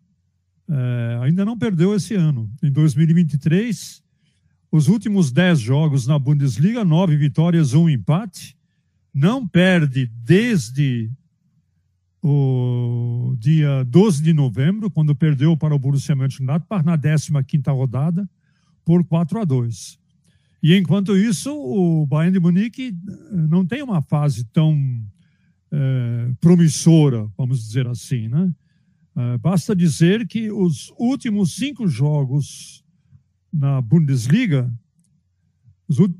é, 0.69 1.19
ainda 1.23 1.43
não 1.43 1.57
perdeu 1.57 1.95
esse 1.95 2.13
ano. 2.13 2.49
Em 2.61 2.71
2023, 2.71 4.03
os 4.71 4.87
últimos 4.87 5.31
dez 5.31 5.59
jogos 5.59 6.05
na 6.05 6.19
Bundesliga, 6.19 6.85
nove 6.85 7.17
vitórias, 7.17 7.73
um 7.73 7.89
empate. 7.89 8.55
Não 9.13 9.47
perde 9.47 10.05
desde 10.05 11.09
o 12.21 13.35
dia 13.39 13.83
12 13.85 14.21
de 14.21 14.33
novembro, 14.33 14.91
quando 14.91 15.15
perdeu 15.15 15.57
para 15.57 15.73
o 15.73 15.79
Borussia 15.79 16.15
Mönchengladbach 16.15 16.85
na 16.85 16.97
15ª 16.97 17.73
rodada 17.73 18.29
por 18.85 19.03
4 19.03 19.39
a 19.39 19.45
2. 19.45 19.97
E 20.61 20.75
enquanto 20.75 21.17
isso, 21.17 21.51
o 21.51 22.05
Bayern 22.05 22.33
de 22.33 22.39
Munique 22.39 22.93
eh, 22.93 23.35
não 23.47 23.65
tem 23.65 23.81
uma 23.81 24.01
fase 24.01 24.43
tão 24.45 24.77
é, 25.71 26.31
promissora, 26.41 27.27
vamos 27.37 27.65
dizer 27.65 27.87
assim, 27.87 28.27
né? 28.27 28.53
É, 29.19 29.37
basta 29.37 29.75
dizer 29.75 30.25
que 30.25 30.49
os 30.49 30.93
últimos 30.97 31.53
cinco 31.53 31.85
jogos 31.89 32.85
na 33.51 33.81
Bundesliga, 33.81 34.71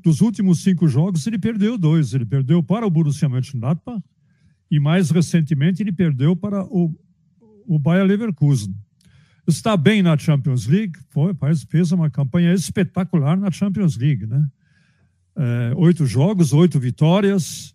dos 0.02 0.20
últimos 0.20 0.62
cinco 0.62 0.86
jogos, 0.86 1.26
ele 1.26 1.38
perdeu 1.38 1.78
dois. 1.78 2.12
Ele 2.12 2.26
perdeu 2.26 2.62
para 2.62 2.86
o 2.86 2.90
Borussia 2.90 3.26
Mönchengladbach 3.26 4.02
e, 4.70 4.78
mais 4.78 5.10
recentemente, 5.10 5.82
ele 5.82 5.92
perdeu 5.92 6.36
para 6.36 6.62
o, 6.64 6.94
o 7.66 7.78
Bayer 7.78 8.04
Leverkusen. 8.04 8.76
Está 9.46 9.78
bem 9.78 10.02
na 10.02 10.18
Champions 10.18 10.66
League, 10.66 10.98
foi, 11.08 11.34
fez 11.70 11.92
uma 11.92 12.10
campanha 12.10 12.52
espetacular 12.52 13.38
na 13.38 13.50
Champions 13.50 13.96
League. 13.96 14.26
Né? 14.26 14.46
É, 15.36 15.72
oito 15.74 16.04
jogos, 16.04 16.52
oito 16.52 16.78
vitórias, 16.78 17.74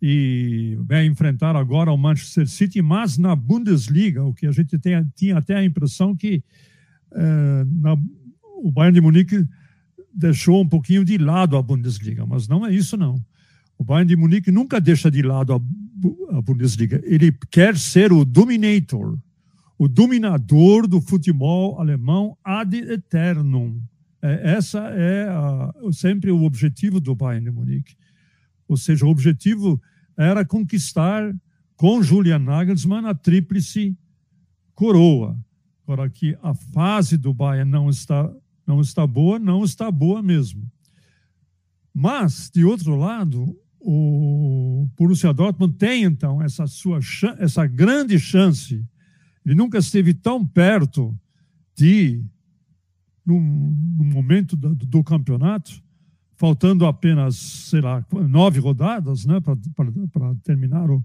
e 0.00 0.78
vai 0.80 1.06
enfrentar 1.06 1.56
agora 1.56 1.92
o 1.92 1.96
Manchester 1.96 2.46
City, 2.46 2.80
mas 2.80 3.18
na 3.18 3.34
Bundesliga, 3.34 4.24
o 4.24 4.32
que 4.32 4.46
a 4.46 4.52
gente 4.52 4.78
tem, 4.78 4.94
tinha 5.14 5.38
até 5.38 5.56
a 5.56 5.64
impressão 5.64 6.14
que 6.14 6.42
é, 7.12 7.64
na, 7.66 7.96
o 8.62 8.70
Bayern 8.70 8.94
de 8.94 9.00
Munique 9.00 9.44
deixou 10.14 10.60
um 10.60 10.68
pouquinho 10.68 11.04
de 11.04 11.18
lado 11.18 11.56
a 11.56 11.62
Bundesliga, 11.62 12.24
mas 12.26 12.46
não 12.48 12.66
é 12.66 12.72
isso 12.72 12.96
não. 12.96 13.20
O 13.76 13.84
Bayern 13.84 14.08
de 14.08 14.16
Munique 14.16 14.50
nunca 14.50 14.80
deixa 14.80 15.10
de 15.10 15.22
lado 15.22 15.52
a, 15.52 16.36
a 16.36 16.42
Bundesliga. 16.42 17.00
Ele 17.04 17.32
quer 17.50 17.76
ser 17.76 18.12
o 18.12 18.24
dominator, 18.24 19.18
o 19.78 19.88
dominador 19.88 20.88
do 20.88 21.00
futebol 21.00 21.80
alemão 21.80 22.36
ad 22.42 22.76
eternum. 22.76 23.80
É, 24.20 24.52
essa 24.56 24.80
é 24.88 25.28
a, 25.28 25.72
sempre 25.92 26.30
o 26.32 26.42
objetivo 26.42 27.00
do 27.00 27.14
Bayern 27.14 27.44
de 27.44 27.50
Munique. 27.52 27.96
Ou 28.68 28.76
seja, 28.76 29.06
o 29.06 29.08
objetivo 29.08 29.80
era 30.16 30.44
conquistar 30.44 31.34
com 31.74 32.02
Julian 32.02 32.40
Nagelsmann 32.40 33.06
a 33.06 33.14
tríplice 33.14 33.96
coroa. 34.74 35.38
Agora 35.84 36.10
que 36.10 36.36
a 36.42 36.52
fase 36.52 37.16
do 37.16 37.32
Bayern 37.32 37.70
não 37.70 37.88
está 37.88 38.30
não 38.66 38.82
está 38.82 39.06
boa, 39.06 39.38
não 39.38 39.64
está 39.64 39.90
boa 39.90 40.22
mesmo. 40.22 40.70
Mas 41.94 42.50
de 42.54 42.62
outro 42.62 42.96
lado, 42.96 43.58
o 43.80 44.86
Borussia 44.94 45.32
Dortmund 45.32 45.74
tem 45.78 46.02
então 46.02 46.42
essa 46.42 46.66
sua 46.66 46.98
essa 47.38 47.66
grande 47.66 48.18
chance. 48.18 48.84
Ele 49.46 49.54
nunca 49.54 49.78
esteve 49.78 50.12
tão 50.12 50.44
perto 50.46 51.18
de 51.74 52.22
num, 53.24 53.40
num 53.96 54.04
momento 54.04 54.56
do, 54.56 54.74
do 54.74 55.02
campeonato 55.02 55.82
faltando 56.38 56.86
apenas, 56.86 57.34
sei 57.36 57.80
lá, 57.80 58.04
nove 58.28 58.60
rodadas 58.60 59.26
né, 59.26 59.40
para 59.40 60.34
terminar 60.44 60.88
o, 60.88 61.04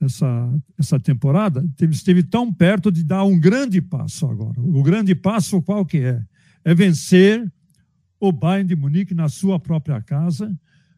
essa, 0.00 0.52
essa 0.76 0.98
temporada, 0.98 1.64
esteve 1.90 2.24
tão 2.24 2.52
perto 2.52 2.90
de 2.90 3.04
dar 3.04 3.22
um 3.22 3.38
grande 3.38 3.80
passo 3.80 4.26
agora. 4.26 4.60
O 4.60 4.82
grande 4.82 5.14
passo 5.14 5.62
qual 5.62 5.86
que 5.86 5.98
é? 5.98 6.20
É 6.64 6.74
vencer 6.74 7.50
o 8.18 8.32
Bayern 8.32 8.68
de 8.68 8.74
Munique 8.74 9.14
na 9.14 9.28
sua 9.28 9.60
própria 9.60 10.02
casa, 10.02 10.52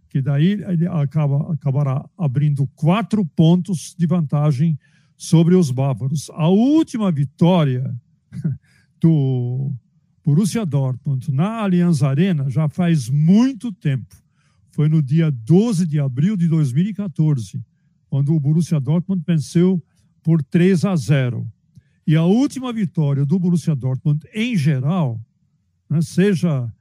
que 0.09 0.23
daí 0.23 0.53
ele 0.67 0.87
acaba, 0.89 1.53
acabará 1.53 2.09
abrindo 2.17 2.67
quatro 2.69 3.25
pontos 3.27 3.95
de 3.97 4.07
vantagem 4.07 4.79
sobre 5.19 5.55
os 5.55 5.71
bávaros. 5.71 6.31
A 6.31 6.49
última 6.49 7.13
vitória 7.13 7.95
do 8.99 9.71
Borussia 10.25 10.65
Dortmund 10.67 11.33
na 11.33 11.63
Allianz 11.63 12.03
Arena 12.03 12.49
já 12.51 12.69
faz 12.69 13.09
muito 13.09 13.73
tempo. 13.73 14.15
Foi 14.71 14.89
no 14.89 15.03
dia 15.03 15.31
12 15.31 15.87
de 15.87 15.99
abril 15.99 16.37
de 16.37 16.47
2014, 16.47 17.61
quando 18.09 18.35
o 18.35 18.41
Borussia 18.41 18.79
Dortmund 18.79 19.23
venceu 19.27 19.83
por 20.23 20.43
3 20.43 20.85
a 20.85 20.97
0. 20.97 21.47
E 22.07 22.17
a 22.17 22.25
última 22.25 22.73
vitória 22.73 23.25
do 23.25 23.39
Borussia 23.39 23.75
Dortmund 23.75 24.27
em 24.35 24.57
geral, 24.57 25.21
né, 25.89 26.01
seja 26.03 26.73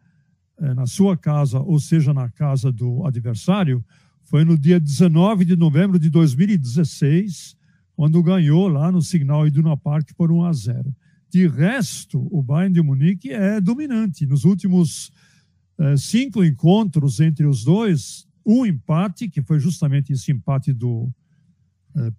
é, 0.58 0.74
na 0.74 0.86
sua 0.86 1.15
casa, 1.15 1.60
ou 1.60 1.79
seja, 1.79 2.13
na 2.13 2.29
casa 2.29 2.72
do 2.72 3.05
adversário, 3.05 3.84
foi 4.24 4.43
no 4.43 4.58
dia 4.58 4.79
19 4.79 5.46
de 5.46 5.55
novembro 5.55 5.98
de 5.98 6.10
2016, 6.10 7.55
quando 7.96 8.22
ganhou 8.22 8.67
lá 8.67 8.91
no 8.91 9.01
Signal 9.01 9.48
Iduna 9.48 9.75
Park 9.75 10.12
por 10.15 10.31
1 10.31 10.46
a 10.46 10.53
0. 10.53 10.96
De 11.31 11.48
resto, 11.48 12.27
o 12.31 12.41
Bayern 12.41 12.74
de 12.74 12.81
Munique 12.81 13.31
é 13.31 13.62
dominante. 13.62 14.25
Nos 14.25 14.45
últimos 14.45 15.12
eh, 15.77 15.95
cinco 15.95 16.43
encontros 16.43 17.19
entre 17.19 17.45
os 17.45 17.63
dois, 17.63 18.27
um 18.45 18.65
empate, 18.65 19.29
que 19.29 19.41
foi 19.41 19.59
justamente 19.59 20.12
esse 20.12 20.31
empate 20.31 20.74
do 20.74 21.09
eh, 21.95 22.12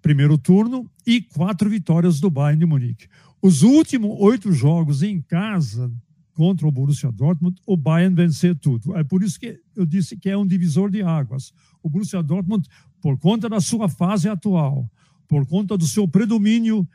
primeiro 0.00 0.38
turno, 0.38 0.90
e 1.06 1.20
quatro 1.20 1.68
vitórias 1.68 2.20
do 2.20 2.30
Bayern 2.30 2.60
de 2.60 2.66
Munique. 2.66 3.06
Os 3.42 3.62
últimos 3.62 4.16
oito 4.20 4.50
jogos 4.52 5.02
em 5.02 5.20
casa 5.20 5.92
contra 6.32 6.66
o 6.66 6.72
Borussia 6.72 7.12
Dortmund, 7.12 7.60
o 7.66 7.76
Bayern 7.76 8.14
venceu 8.14 8.56
tudo. 8.56 8.96
É 8.96 9.04
por 9.04 9.22
isso 9.22 9.38
que 9.38 9.60
eu 9.76 9.86
disse 9.86 10.16
que 10.16 10.28
é 10.28 10.36
um 10.36 10.46
divisor 10.46 10.90
de 10.90 11.02
águas. 11.02 11.52
O 11.82 11.88
Borussia 11.88 12.22
Dortmund, 12.22 12.66
por 13.00 13.18
conta 13.18 13.48
da 13.48 13.60
sua 13.60 13.88
fase 13.88 14.28
atual, 14.28 14.90
por 15.28 15.46
conta 15.46 15.76
do 15.76 15.86
seu 15.86 16.08
predomínio 16.08 16.88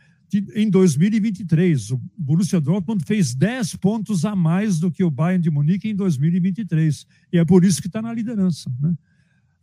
em 0.55 0.69
2023, 0.69 1.91
o 1.91 2.01
Borussia 2.17 2.61
Dortmund 2.61 3.03
fez 3.05 3.33
10 3.33 3.75
pontos 3.77 4.25
a 4.25 4.35
mais 4.35 4.79
do 4.79 4.91
que 4.91 5.03
o 5.03 5.11
Bayern 5.11 5.43
de 5.43 5.49
Munique 5.49 5.89
em 5.89 5.95
2023. 5.95 7.05
E 7.33 7.37
é 7.37 7.45
por 7.45 7.65
isso 7.65 7.81
que 7.81 7.87
está 7.87 8.01
na 8.01 8.13
liderança. 8.13 8.71
Né? 8.81 8.93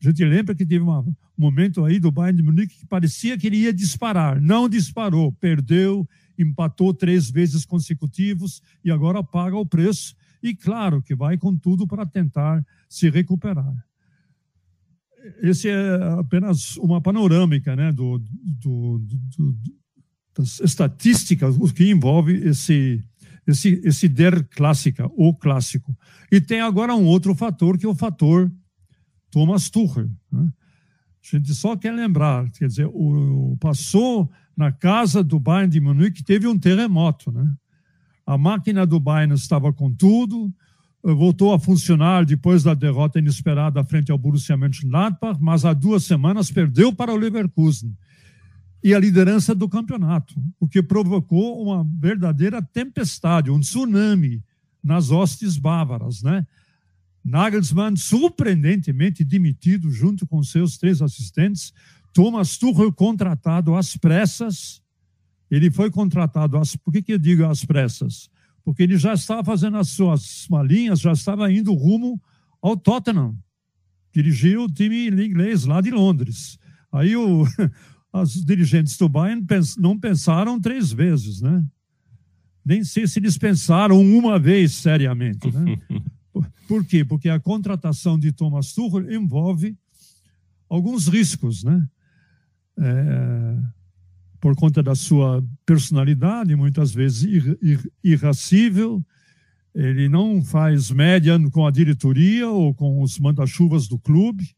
A 0.02 0.08
gente 0.08 0.24
lembra 0.24 0.54
que 0.54 0.66
teve 0.66 0.84
um 0.84 1.14
momento 1.36 1.84
aí 1.84 1.98
do 1.98 2.10
Bayern 2.10 2.36
de 2.36 2.42
Munique 2.42 2.78
que 2.78 2.86
parecia 2.86 3.38
que 3.38 3.46
ele 3.46 3.58
ia 3.58 3.72
disparar. 3.72 4.40
Não 4.40 4.68
disparou, 4.68 5.32
perdeu 5.32 6.06
empatou 6.38 6.92
três 6.92 7.30
vezes 7.30 7.64
consecutivos 7.64 8.62
e 8.84 8.90
agora 8.90 9.22
paga 9.22 9.56
o 9.56 9.66
preço. 9.66 10.14
E 10.42 10.54
claro 10.54 11.02
que 11.02 11.14
vai 11.14 11.38
com 11.38 11.56
tudo 11.56 11.86
para 11.86 12.06
tentar 12.06 12.64
se 12.88 13.08
recuperar. 13.08 13.74
Esse 15.42 15.68
é 15.68 15.96
apenas 16.18 16.76
uma 16.76 17.00
panorâmica 17.00 17.74
né, 17.74 17.92
do, 17.92 18.18
do, 18.18 18.98
do, 18.98 19.56
das 20.36 20.60
estatísticas 20.60 21.56
que 21.72 21.90
envolve 21.90 22.34
esse, 22.34 23.02
esse, 23.46 23.80
esse 23.84 24.08
der 24.08 24.44
clássica, 24.44 25.08
o 25.16 25.34
clássico. 25.34 25.96
E 26.30 26.40
tem 26.40 26.60
agora 26.60 26.94
um 26.94 27.06
outro 27.06 27.34
fator, 27.34 27.78
que 27.78 27.86
é 27.86 27.88
o 27.88 27.94
fator 27.94 28.52
Thomas 29.30 29.70
Tuchel. 29.70 30.10
Né? 30.30 30.52
A 31.32 31.36
gente 31.36 31.54
só 31.54 31.76
quer 31.76 31.92
lembrar, 31.92 32.50
quer 32.50 32.68
dizer, 32.68 32.86
o, 32.86 33.56
passou 33.58 34.30
na 34.56 34.70
casa 34.70 35.24
do 35.24 35.40
Bayern 35.40 35.72
de 35.72 35.80
Munique, 35.80 36.22
teve 36.22 36.46
um 36.46 36.58
terremoto, 36.58 37.32
né? 37.32 37.52
A 38.24 38.36
máquina 38.36 38.86
do 38.86 38.98
Bayern 38.98 39.34
estava 39.34 39.72
com 39.72 39.92
tudo, 39.92 40.52
eh, 41.04 41.12
voltou 41.12 41.52
a 41.52 41.60
funcionar 41.60 42.24
depois 42.24 42.62
da 42.62 42.74
derrota 42.74 43.18
inesperada 43.20 43.84
frente 43.84 44.10
ao 44.10 44.18
Borussia 44.18 44.56
Mönchengladbach, 44.56 45.38
mas 45.40 45.64
há 45.64 45.72
duas 45.72 46.04
semanas 46.04 46.50
perdeu 46.50 46.92
para 46.92 47.12
o 47.12 47.16
Leverkusen 47.16 47.94
e 48.86 48.94
a 48.94 49.00
liderança 49.00 49.52
do 49.52 49.68
campeonato, 49.68 50.40
o 50.60 50.68
que 50.68 50.80
provocou 50.80 51.60
uma 51.60 51.84
verdadeira 51.98 52.62
tempestade, 52.62 53.50
um 53.50 53.58
tsunami 53.58 54.40
nas 54.80 55.10
hostes 55.10 55.58
bávaras, 55.58 56.22
né? 56.22 56.46
Nagelsmann, 57.24 57.96
surpreendentemente 57.96 59.24
demitido 59.24 59.90
junto 59.90 60.24
com 60.24 60.40
seus 60.40 60.78
três 60.78 61.02
assistentes. 61.02 61.72
Thomas 62.12 62.56
Tuchel 62.56 62.92
contratado 62.92 63.74
às 63.74 63.96
pressas. 63.96 64.80
Ele 65.50 65.68
foi 65.68 65.90
contratado 65.90 66.56
às... 66.56 66.76
Por 66.76 66.92
que, 66.92 67.02
que 67.02 67.14
eu 67.14 67.18
digo 67.18 67.44
às 67.44 67.64
pressas? 67.64 68.30
Porque 68.64 68.84
ele 68.84 68.96
já 68.96 69.14
estava 69.14 69.42
fazendo 69.42 69.78
as 69.78 69.88
suas 69.88 70.46
malinhas, 70.48 71.00
já 71.00 71.10
estava 71.10 71.52
indo 71.52 71.74
rumo 71.74 72.22
ao 72.62 72.76
Tottenham. 72.76 73.36
Dirigiu 74.14 74.62
o 74.62 74.72
time 74.72 75.08
inglês 75.08 75.64
lá 75.64 75.80
de 75.80 75.90
Londres. 75.90 76.56
Aí 76.92 77.16
o, 77.16 77.44
os 78.22 78.44
dirigentes 78.44 78.96
do 78.96 79.08
Bayern 79.08 79.44
não 79.78 79.98
pensaram 79.98 80.60
três 80.60 80.92
vezes, 80.92 81.40
né? 81.40 81.64
Nem 82.64 82.82
sei 82.82 83.06
se 83.06 83.18
eles 83.18 83.38
pensaram 83.38 84.00
uma 84.00 84.38
vez 84.38 84.72
seriamente, 84.72 85.50
né? 85.52 85.78
Por 86.68 86.84
quê? 86.84 87.04
Porque 87.04 87.28
a 87.28 87.38
contratação 87.38 88.18
de 88.18 88.32
Thomas 88.32 88.72
Tuchel 88.72 89.12
envolve 89.12 89.76
alguns 90.68 91.06
riscos, 91.06 91.62
né? 91.62 91.88
É, 92.78 93.58
por 94.40 94.54
conta 94.54 94.82
da 94.82 94.94
sua 94.94 95.42
personalidade, 95.64 96.54
muitas 96.54 96.92
vezes 96.92 97.22
ir, 97.22 97.58
ir, 97.62 97.92
irracível, 98.04 99.04
ele 99.74 100.08
não 100.08 100.42
faz 100.42 100.90
média 100.90 101.38
com 101.50 101.66
a 101.66 101.70
diretoria 101.70 102.48
ou 102.48 102.74
com 102.74 103.02
os 103.02 103.18
manda-chuvas 103.18 103.88
do 103.88 103.98
clube, 103.98 104.54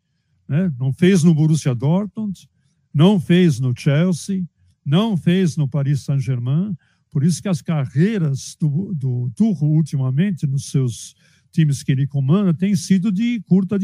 né? 0.49 0.73
não 0.79 0.92
fez 0.92 1.23
no 1.23 1.35
Borussia 1.35 1.75
Dortmund, 1.75 2.49
não 2.92 3.20
fez 3.20 3.61
no 3.61 3.74
Chelsea, 3.77 4.44
não 4.85 5.16
fez 5.16 5.57
no 5.57 5.68
Paris 5.68 6.03
Saint-Germain, 6.03 6.77
por 7.11 7.24
isso 7.24 7.42
que 7.42 7.48
as 7.48 7.62
carreiras 7.62 8.57
do, 8.61 8.94
do 8.94 9.31
Tuchel 9.35 9.68
ultimamente, 9.68 10.46
nos 10.46 10.70
seus 10.70 11.14
times 11.51 11.83
que 11.83 11.92
ele 11.92 12.07
comanda 12.07 12.53
têm 12.53 12.77
sido 12.77 13.11
de 13.11 13.40
curta 13.48 13.79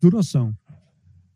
duração. 0.00 0.56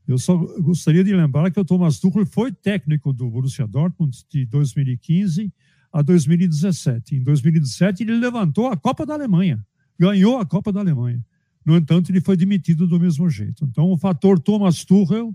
Eu 0.07 0.19
só 0.19 0.37
gostaria 0.37 1.03
de 1.05 1.15
lembrar 1.15 1.51
que 1.51 1.61
o 1.61 1.65
Thomas 1.65 1.99
Tuchel 1.99 2.27
foi 2.27 2.53
técnico 2.53 3.13
do 3.13 3.31
Borussia 3.31 3.67
Dortmund 3.67 4.17
de 4.29 4.45
2015 4.47 5.53
a 5.93 6.03
2017. 6.03 7.17
Em 7.17 7.23
2017 7.23 8.03
ele 8.03 8.17
levantou 8.17 8.69
a 8.69 8.77
Copa 8.77 9.07
da 9.07 9.15
Alemanha, 9.15 9.65
ganhou 9.99 10.39
a 10.39 10.47
Copa 10.47 10.73
da 10.73 10.81
Alemanha. 10.81 11.25
No 11.65 11.77
entanto, 11.77 12.11
ele 12.11 12.21
foi 12.21 12.37
demitido 12.37 12.87
do 12.87 12.99
mesmo 12.99 13.31
jeito. 13.31 13.65
Então, 13.65 13.91
o 13.91 13.97
fator 13.97 14.39
Thomas 14.39 14.85
Tuchel, 14.85 15.35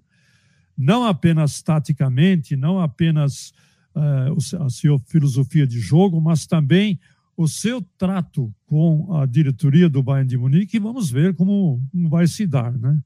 não 0.78 1.04
apenas 1.06 1.62
taticamente, 1.62 2.56
não 2.56 2.80
apenas 2.80 3.52
uh, 3.96 4.64
a 4.64 4.70
sua 4.70 5.00
filosofia 5.00 5.66
de 5.66 5.80
jogo, 5.80 6.22
mas 6.22 6.46
também 6.46 7.00
o 7.36 7.48
seu 7.48 7.82
trato 7.98 8.54
com 8.66 9.16
a 9.16 9.26
diretoria 9.26 9.88
do 9.90 10.02
Bayern 10.02 10.28
de 10.28 10.38
Munique 10.38 10.78
e 10.78 10.80
vamos 10.80 11.10
ver 11.10 11.36
como 11.36 11.82
vai 12.10 12.28
se 12.28 12.48
dar. 12.48 12.72
Né? 12.74 13.00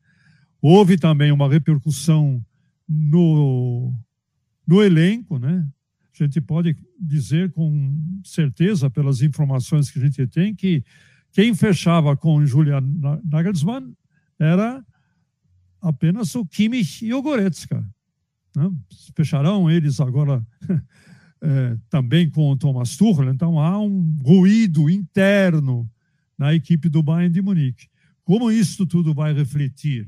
Houve 0.62 0.98
também 0.98 1.32
uma 1.32 1.50
repercussão 1.50 2.44
no, 2.88 3.94
no 4.66 4.82
elenco, 4.82 5.38
né? 5.40 5.68
A 6.14 6.24
gente 6.24 6.40
pode 6.40 6.78
dizer 7.00 7.52
com 7.52 7.98
certeza, 8.24 8.90
pelas 8.90 9.22
informações 9.22 9.90
que 9.90 9.98
a 9.98 10.02
gente 10.04 10.28
tem, 10.28 10.54
que 10.54 10.84
quem 11.32 11.56
fechava 11.56 12.16
com 12.16 12.46
Julian 12.46 12.84
Nagelsmann 13.24 13.96
era 14.38 14.84
apenas 15.82 16.36
o 16.36 16.46
Kimmich 16.46 17.06
e 17.06 17.14
o 17.14 17.22
Goretzka. 17.22 17.86
Né? 18.56 18.72
Fecharão 19.16 19.70
eles 19.70 20.00
agora 20.00 20.46
é, 21.42 21.78
também 21.90 22.30
com 22.30 22.52
o 22.52 22.58
Thomas 22.58 22.96
Tuchel, 22.96 23.30
então 23.30 23.60
há 23.60 23.80
um 23.80 24.18
ruído 24.24 24.90
interno 24.90 25.90
na 26.38 26.54
equipe 26.54 26.90
do 26.90 27.02
Bayern 27.02 27.34
de 27.34 27.42
Munique. 27.42 27.88
Como 28.24 28.52
isso 28.52 28.86
tudo 28.86 29.14
vai 29.14 29.34
refletir 29.34 30.08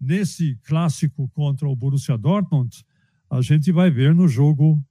nesse 0.00 0.56
clássico 0.62 1.28
contra 1.30 1.68
o 1.68 1.74
Borussia 1.74 2.16
Dortmund, 2.16 2.84
a 3.30 3.40
gente 3.40 3.72
vai 3.72 3.90
ver 3.90 4.14
no 4.14 4.28
jogo 4.28 4.82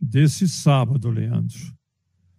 desse 0.00 0.48
sábado, 0.48 1.10
Leandro. 1.10 1.58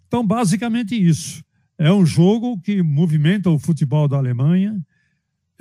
Então, 0.07 0.25
basicamente 0.25 0.95
isso. 0.95 1.43
É 1.77 1.91
um 1.91 2.05
jogo 2.05 2.59
que 2.59 2.83
movimenta 2.83 3.49
o 3.49 3.57
futebol 3.57 4.07
da 4.07 4.17
Alemanha, 4.17 4.79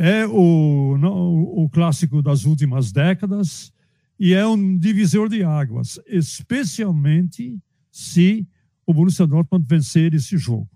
é 0.02 0.26
o, 0.26 1.62
o, 1.62 1.68
clássico 1.68 2.22
das 2.22 2.46
últimas 2.46 2.90
décadas, 2.90 3.70
e 4.18 4.32
é 4.32 4.46
um 4.46 4.78
divisor 4.78 5.28
de 5.28 5.44
águas, 5.44 6.00
especialmente 6.06 7.58
se 7.90 8.46
o 8.86 8.94
Borussia 8.94 9.26
Dortmund 9.26 9.66
vencer 9.68 10.14
esse 10.14 10.38
jogo. 10.38 10.66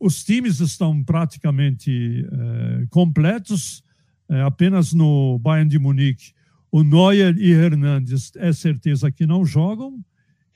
Os 0.00 0.24
times 0.24 0.58
estão 0.58 1.00
praticamente 1.04 2.26
eh, 2.28 2.86
completos, 2.90 3.84
eh, 4.28 4.42
apenas 4.42 4.92
no 4.92 5.38
Bayern 5.38 5.70
de 5.70 5.78
Munique 5.78 6.32
o 6.72 6.82
Neuer 6.82 7.36
e 7.38 7.52
Hernandes 7.52 8.32
é 8.34 8.52
certeza 8.52 9.12
que 9.12 9.26
não 9.26 9.44
jogam 9.44 10.04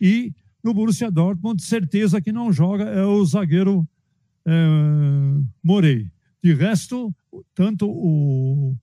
e 0.00 0.32
no 0.64 0.74
Borussia 0.74 1.12
Dortmund 1.12 1.62
certeza 1.62 2.20
que 2.20 2.32
não 2.32 2.52
joga 2.52 2.84
é 2.84 3.04
o 3.04 3.24
zagueiro 3.24 3.86
eh, 4.46 5.40
Morey. 5.62 6.10
De 6.42 6.52
resto, 6.52 7.14
tanto 7.54 7.88
o 7.88 8.76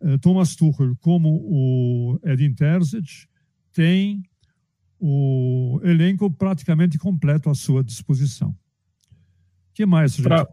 eh, 0.00 0.18
Thomas 0.18 0.54
Tuchel 0.54 0.96
como 1.00 1.28
o 1.28 2.20
Edin 2.24 2.54
Terzic 2.54 3.26
têm 3.72 4.22
o 5.00 5.80
elenco 5.82 6.30
praticamente 6.30 6.98
completo 6.98 7.48
à 7.48 7.54
sua 7.54 7.82
disposição. 7.82 8.50
O 8.50 8.54
que 9.74 9.86
mais, 9.86 10.18
pra... 10.20 10.46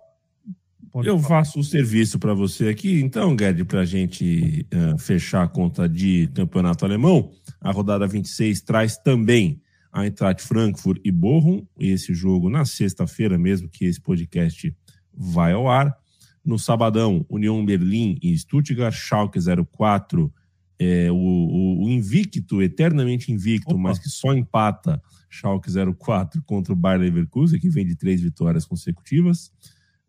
Eu 1.03 1.19
falar? 1.19 1.43
faço 1.43 1.59
o 1.59 1.63
serviço 1.63 2.17
para 2.17 2.33
você 2.33 2.69
aqui, 2.69 3.01
então, 3.01 3.35
Guedes, 3.35 3.65
para 3.65 3.81
a 3.81 3.85
gente 3.85 4.65
uh, 4.73 4.97
fechar 4.97 5.43
a 5.43 5.47
conta 5.47 5.89
de 5.89 6.27
campeonato 6.33 6.85
alemão. 6.85 7.31
A 7.59 7.71
rodada 7.71 8.07
26 8.07 8.61
traz 8.61 8.95
também 8.97 9.61
a 9.91 10.05
Eintracht 10.05 10.41
Frankfurt 10.41 11.01
e 11.03 11.11
Bochum, 11.11 11.65
esse 11.77 12.13
jogo 12.13 12.49
na 12.49 12.63
sexta-feira 12.63 13.37
mesmo 13.37 13.67
que 13.67 13.85
esse 13.85 13.99
podcast 13.99 14.73
vai 15.13 15.51
ao 15.51 15.69
ar. 15.69 15.97
No 16.45 16.59
sabadão, 16.59 17.25
União 17.27 17.65
Berlim 17.65 18.17
e 18.21 18.37
Stuttgart, 18.37 18.93
Schalke 18.93 19.39
04, 19.39 20.31
é, 20.77 21.11
o, 21.11 21.15
o, 21.15 21.85
o, 21.85 21.89
invicto, 21.89 22.61
eternamente 22.61 23.31
invicto, 23.31 23.71
Opa. 23.71 23.79
mas 23.79 23.99
que 23.99 24.09
só 24.09 24.33
empata 24.33 25.01
Schalke 25.29 25.69
04 25.71 26.41
contra 26.43 26.73
o 26.73 26.75
Bayer 26.75 27.01
Leverkusen, 27.01 27.59
que 27.59 27.69
vem 27.69 27.85
de 27.85 27.95
três 27.95 28.21
vitórias 28.21 28.65
consecutivas. 28.65 29.51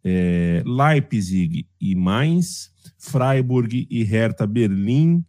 É, 0.04 0.62
Leipzig 0.66 1.66
e 1.80 1.94
Mainz, 1.94 2.70
Freiburg 2.98 3.86
e 3.90 4.04
Hertha 4.04 4.46
Berlim, 4.46 5.24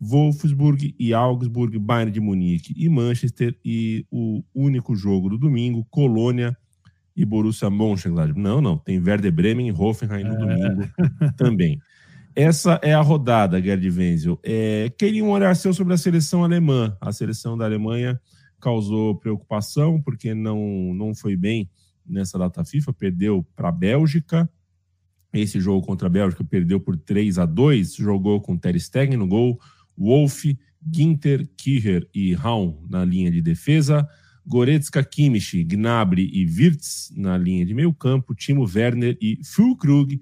Wolfsburg 0.00 0.94
e 0.98 1.12
Augsburg, 1.12 1.78
Bayern 1.78 2.10
de 2.10 2.20
Munique 2.20 2.74
e 2.76 2.88
Manchester, 2.88 3.56
e 3.64 4.06
o 4.10 4.42
único 4.54 4.94
jogo 4.94 5.28
do 5.28 5.38
domingo, 5.38 5.86
Colônia 5.90 6.56
e 7.20 7.24
Borussia 7.26 7.68
Mönchengladbach. 7.68 8.40
Não, 8.40 8.62
não, 8.62 8.78
tem 8.78 8.98
Werder 8.98 9.30
Bremen 9.30 9.68
e 9.68 9.72
Hoffenheim 9.72 10.24
no 10.24 10.34
é. 10.34 10.38
domingo 10.38 10.88
também. 11.36 11.78
Essa 12.34 12.80
é 12.82 12.94
a 12.94 13.00
rodada, 13.02 13.60
Gerd 13.60 13.86
Wenzel. 13.90 14.40
É, 14.42 14.90
queria 14.96 15.22
um 15.22 15.30
olhar 15.30 15.54
seu 15.54 15.74
sobre 15.74 15.92
a 15.92 15.98
seleção 15.98 16.42
alemã. 16.42 16.96
A 16.98 17.12
seleção 17.12 17.58
da 17.58 17.66
Alemanha 17.66 18.18
causou 18.58 19.16
preocupação 19.16 20.00
porque 20.00 20.32
não, 20.32 20.94
não 20.94 21.14
foi 21.14 21.36
bem 21.36 21.68
nessa 22.06 22.38
data 22.38 22.64
FIFA, 22.64 22.92
perdeu 22.94 23.46
para 23.54 23.68
a 23.68 23.72
Bélgica. 23.72 24.48
Esse 25.32 25.60
jogo 25.60 25.86
contra 25.86 26.06
a 26.06 26.10
Bélgica 26.10 26.42
perdeu 26.42 26.80
por 26.80 26.96
3 26.96 27.38
a 27.38 27.44
2 27.44 27.96
jogou 27.96 28.40
com 28.40 28.56
Ter 28.56 28.80
Stegen 28.80 29.18
no 29.18 29.26
gol, 29.26 29.60
Wolf, 29.98 30.44
Ginter, 30.90 31.46
Kicher 31.56 32.08
e 32.14 32.32
Raum 32.32 32.82
na 32.88 33.04
linha 33.04 33.30
de 33.30 33.42
defesa, 33.42 34.08
Goretzka, 34.50 35.04
Kimmich, 35.04 35.62
Gnabry 35.62 36.28
e 36.34 36.44
Wirtz 36.44 37.12
na 37.16 37.38
linha 37.38 37.64
de 37.64 37.72
meio 37.72 37.94
campo, 37.94 38.34
Timo 38.34 38.68
Werner 38.68 39.16
e 39.20 39.38
Füllkrug 39.44 40.20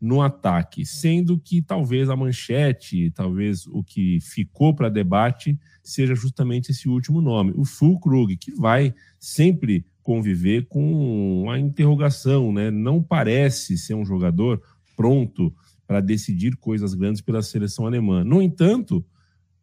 no 0.00 0.20
ataque, 0.20 0.84
sendo 0.84 1.38
que 1.38 1.62
talvez 1.62 2.10
a 2.10 2.16
manchete, 2.16 3.12
talvez 3.12 3.68
o 3.68 3.84
que 3.84 4.18
ficou 4.20 4.74
para 4.74 4.88
debate 4.88 5.56
seja 5.80 6.16
justamente 6.16 6.72
esse 6.72 6.88
último 6.88 7.20
nome, 7.20 7.52
o 7.54 7.64
Fulkrug, 7.64 8.36
que 8.36 8.50
vai 8.50 8.92
sempre 9.16 9.84
conviver 10.02 10.66
com 10.66 11.48
a 11.48 11.56
interrogação, 11.56 12.52
né? 12.52 12.72
Não 12.72 13.00
parece 13.00 13.78
ser 13.78 13.94
um 13.94 14.04
jogador 14.04 14.60
pronto 14.96 15.54
para 15.86 16.00
decidir 16.00 16.56
coisas 16.56 16.94
grandes 16.94 17.20
pela 17.20 17.42
seleção 17.42 17.86
alemã. 17.86 18.24
No 18.24 18.42
entanto, 18.42 19.04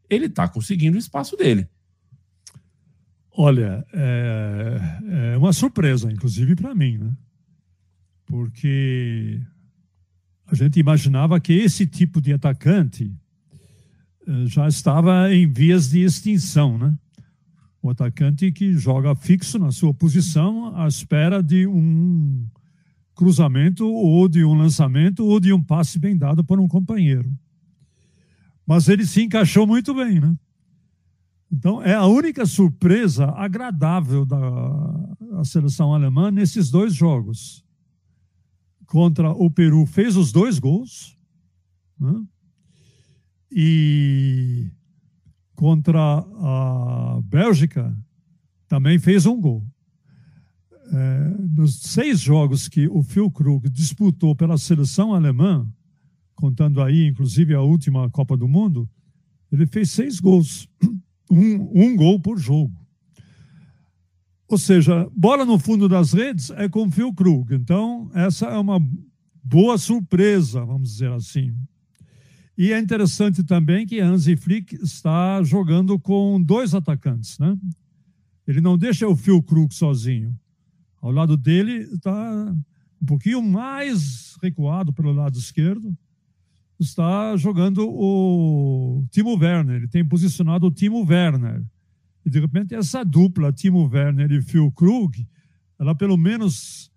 ele 0.09 0.27
está 0.27 0.47
conseguindo 0.47 0.95
o 0.95 0.99
espaço 0.99 1.35
dele. 1.35 1.67
Olha, 3.37 3.85
é, 3.91 5.33
é 5.33 5.37
uma 5.37 5.51
surpresa, 5.51 6.11
inclusive 6.11 6.55
para 6.55 6.73
mim, 6.73 6.97
né? 6.97 7.13
Porque 8.25 9.41
a 10.47 10.55
gente 10.55 10.79
imaginava 10.79 11.39
que 11.39 11.51
esse 11.51 11.85
tipo 11.85 12.21
de 12.21 12.31
atacante 12.31 13.13
eh, 14.27 14.45
já 14.45 14.67
estava 14.67 15.33
em 15.33 15.51
vias 15.51 15.89
de 15.89 15.99
extinção, 15.99 16.77
né? 16.77 16.97
O 17.81 17.89
atacante 17.89 18.51
que 18.51 18.73
joga 18.73 19.13
fixo 19.15 19.59
na 19.59 19.71
sua 19.71 19.93
posição 19.93 20.75
à 20.75 20.87
espera 20.87 21.43
de 21.43 21.67
um 21.67 22.47
cruzamento 23.13 23.85
ou 23.85 24.27
de 24.27 24.43
um 24.43 24.53
lançamento 24.53 25.25
ou 25.25 25.39
de 25.39 25.51
um 25.51 25.61
passe 25.61 25.99
bem 25.99 26.17
dado 26.17 26.43
por 26.43 26.59
um 26.59 26.67
companheiro. 26.67 27.31
Mas 28.65 28.87
ele 28.87 29.05
se 29.05 29.21
encaixou 29.21 29.67
muito 29.67 29.93
bem, 29.93 30.19
né? 30.19 30.35
Então, 31.51 31.81
é 31.81 31.93
a 31.93 32.05
única 32.05 32.45
surpresa 32.45 33.27
agradável 33.31 34.25
da 34.25 35.43
seleção 35.43 35.93
alemã 35.93 36.31
nesses 36.31 36.69
dois 36.69 36.93
jogos 36.93 37.65
contra 38.85 39.31
o 39.31 39.49
Peru 39.49 39.85
fez 39.85 40.15
os 40.15 40.31
dois 40.31 40.59
gols. 40.59 41.17
Né? 41.99 42.23
E 43.51 44.71
contra 45.55 45.99
a 45.99 47.19
Bélgica 47.23 47.95
também 48.67 48.99
fez 48.99 49.25
um 49.25 49.39
gol. 49.39 49.65
É, 50.91 51.29
nos 51.55 51.79
seis 51.79 52.19
jogos 52.19 52.67
que 52.67 52.87
o 52.87 53.01
Phil 53.01 53.31
Krug 53.31 53.69
disputou 53.69 54.35
pela 54.35 54.57
seleção 54.57 55.13
alemã, 55.13 55.67
contando 56.35 56.81
aí 56.81 57.07
inclusive 57.07 57.53
a 57.53 57.61
última 57.61 58.09
Copa 58.09 58.37
do 58.37 58.47
Mundo, 58.47 58.89
ele 59.51 59.65
fez 59.65 59.89
seis 59.91 60.19
gols, 60.19 60.67
um, 61.29 61.83
um 61.83 61.95
gol 61.95 62.19
por 62.19 62.37
jogo. 62.37 62.73
Ou 64.47 64.57
seja, 64.57 65.09
bola 65.15 65.43
no 65.43 65.57
fundo 65.57 65.89
das 65.89 66.13
redes 66.13 66.51
é 66.51 66.69
com 66.69 66.91
Phil 66.91 67.13
Krug. 67.13 67.53
Então, 67.53 68.09
essa 68.13 68.45
é 68.45 68.57
uma 68.57 68.79
boa 69.43 69.77
surpresa, 69.77 70.63
vamos 70.63 70.91
dizer 70.91 71.11
assim. 71.11 71.55
E 72.57 72.71
é 72.71 72.79
interessante 72.79 73.43
também 73.43 73.85
que 73.85 73.99
Hansi 73.99 74.35
Flick 74.35 74.75
está 74.75 75.43
jogando 75.43 75.99
com 75.99 76.41
dois 76.41 76.73
atacantes, 76.73 77.37
né? 77.37 77.57
Ele 78.47 78.61
não 78.61 78.77
deixa 78.77 79.07
o 79.07 79.15
Phil 79.15 79.41
Krug 79.41 79.73
sozinho. 79.73 80.37
Ao 81.01 81.11
lado 81.11 81.35
dele 81.35 81.79
está 81.93 82.55
um 83.01 83.05
pouquinho 83.05 83.41
mais 83.41 84.37
recuado 84.41 84.93
pelo 84.93 85.11
lado 85.11 85.37
esquerdo, 85.37 85.95
está 86.79 87.35
jogando 87.37 87.87
o 87.87 89.05
Timo 89.11 89.37
Werner. 89.37 89.77
Ele 89.77 89.87
tem 89.87 90.05
posicionado 90.05 90.67
o 90.67 90.71
Timo 90.71 91.05
Werner. 91.05 91.63
E 92.25 92.29
de 92.29 92.39
repente 92.39 92.73
essa 92.73 93.03
dupla, 93.03 93.53
Timo 93.53 93.87
Werner 93.87 94.31
e 94.31 94.41
Phil 94.41 94.71
Krug, 94.71 95.27
ela 95.79 95.93
pelo 95.93 96.17
menos 96.17 96.91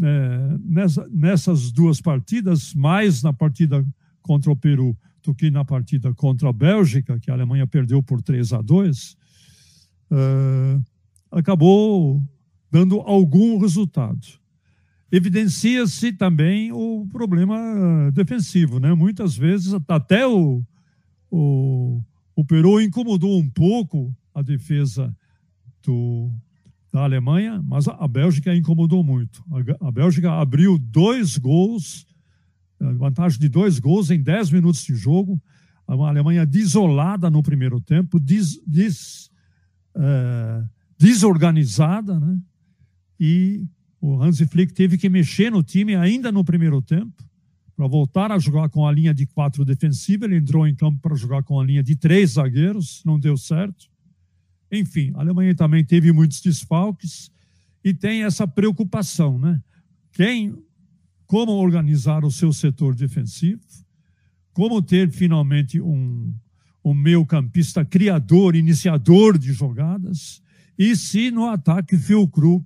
é, 0.00 0.58
nessa, 0.64 1.08
nessas 1.10 1.72
duas 1.72 2.00
partidas, 2.00 2.72
mais 2.74 3.22
na 3.22 3.32
partida 3.32 3.84
contra 4.22 4.50
o 4.50 4.56
Peru 4.56 4.96
do 5.22 5.34
que 5.34 5.50
na 5.50 5.64
partida 5.64 6.14
contra 6.14 6.48
a 6.48 6.52
Bélgica, 6.52 7.18
que 7.18 7.30
a 7.30 7.34
Alemanha 7.34 7.66
perdeu 7.66 8.02
por 8.02 8.22
3 8.22 8.52
a 8.52 8.62
2, 8.62 9.16
é, 10.10 10.80
acabou 11.30 12.22
dando 12.70 13.00
algum 13.00 13.58
resultado. 13.58 14.26
Evidencia-se 15.10 16.12
também 16.12 16.70
o 16.70 17.06
problema 17.10 18.10
defensivo, 18.12 18.78
né? 18.78 18.92
Muitas 18.92 19.36
vezes 19.36 19.74
até 19.88 20.26
o, 20.26 20.62
o, 21.30 22.02
o 22.36 22.44
Peru 22.44 22.80
incomodou 22.80 23.40
um 23.40 23.48
pouco 23.48 24.14
a 24.34 24.42
defesa 24.42 25.14
do, 25.82 26.30
da 26.92 27.04
Alemanha, 27.04 27.62
mas 27.64 27.88
a 27.88 28.06
Bélgica 28.06 28.54
incomodou 28.54 29.02
muito. 29.02 29.42
A, 29.50 29.88
a 29.88 29.90
Bélgica 29.90 30.30
abriu 30.32 30.78
dois 30.78 31.38
gols, 31.38 32.06
vantagem 32.78 33.38
de 33.38 33.48
dois 33.48 33.78
gols 33.78 34.10
em 34.10 34.22
dez 34.22 34.50
minutos 34.50 34.84
de 34.84 34.94
jogo. 34.94 35.40
A 35.86 35.94
Alemanha 35.94 36.44
desolada 36.44 37.30
no 37.30 37.42
primeiro 37.42 37.80
tempo, 37.80 38.20
des, 38.20 38.60
des, 38.66 39.30
é, 39.96 40.64
desorganizada, 40.98 42.20
né? 42.20 42.38
E 43.18 43.66
o 44.00 44.22
Hansi 44.22 44.46
Flick 44.46 44.72
teve 44.72 44.96
que 44.96 45.08
mexer 45.08 45.50
no 45.50 45.62
time 45.62 45.94
ainda 45.94 46.30
no 46.30 46.44
primeiro 46.44 46.80
tempo 46.80 47.24
para 47.76 47.86
voltar 47.86 48.32
a 48.32 48.38
jogar 48.38 48.68
com 48.68 48.86
a 48.86 48.92
linha 48.92 49.14
de 49.14 49.26
quatro 49.26 49.64
defensiva. 49.64 50.24
Ele 50.24 50.36
entrou 50.36 50.66
em 50.66 50.74
campo 50.74 51.00
para 51.00 51.16
jogar 51.16 51.42
com 51.42 51.60
a 51.60 51.64
linha 51.64 51.82
de 51.82 51.94
três 51.94 52.32
zagueiros, 52.32 53.02
não 53.04 53.18
deu 53.18 53.36
certo. 53.36 53.88
Enfim, 54.70 55.12
a 55.14 55.20
Alemanha 55.20 55.54
também 55.54 55.84
teve 55.84 56.12
muitos 56.12 56.40
desfalques 56.40 57.30
e 57.82 57.94
tem 57.94 58.24
essa 58.24 58.46
preocupação, 58.46 59.38
né? 59.38 59.60
Quem, 60.12 60.56
como 61.26 61.52
organizar 61.52 62.24
o 62.24 62.30
seu 62.30 62.52
setor 62.52 62.94
defensivo, 62.94 63.62
como 64.52 64.82
ter 64.82 65.10
finalmente 65.10 65.80
um, 65.80 66.34
um 66.84 66.92
meio 66.92 67.24
campista 67.24 67.84
criador, 67.84 68.56
iniciador 68.56 69.38
de 69.38 69.52
jogadas, 69.52 70.42
e 70.76 70.96
se 70.96 71.30
no 71.30 71.46
ataque 71.48 71.96
Phil 71.96 72.26
Krug 72.28 72.64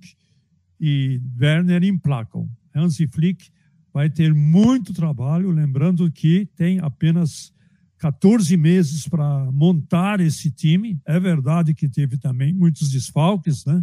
e 0.85 1.21
Werner 1.39 1.81
emplacam. 1.81 2.49
Hansi 2.75 3.07
Flick 3.07 3.49
vai 3.93 4.09
ter 4.09 4.33
muito 4.33 4.93
trabalho, 4.93 5.49
lembrando 5.49 6.11
que 6.11 6.45
tem 6.57 6.79
apenas 6.79 7.53
14 7.99 8.57
meses 8.57 9.07
para 9.07 9.49
montar 9.49 10.19
esse 10.19 10.51
time. 10.51 10.99
É 11.05 11.17
verdade 11.17 11.73
que 11.73 11.87
teve 11.87 12.17
também 12.17 12.53
muitos 12.53 12.89
desfalques, 12.89 13.63
né? 13.63 13.81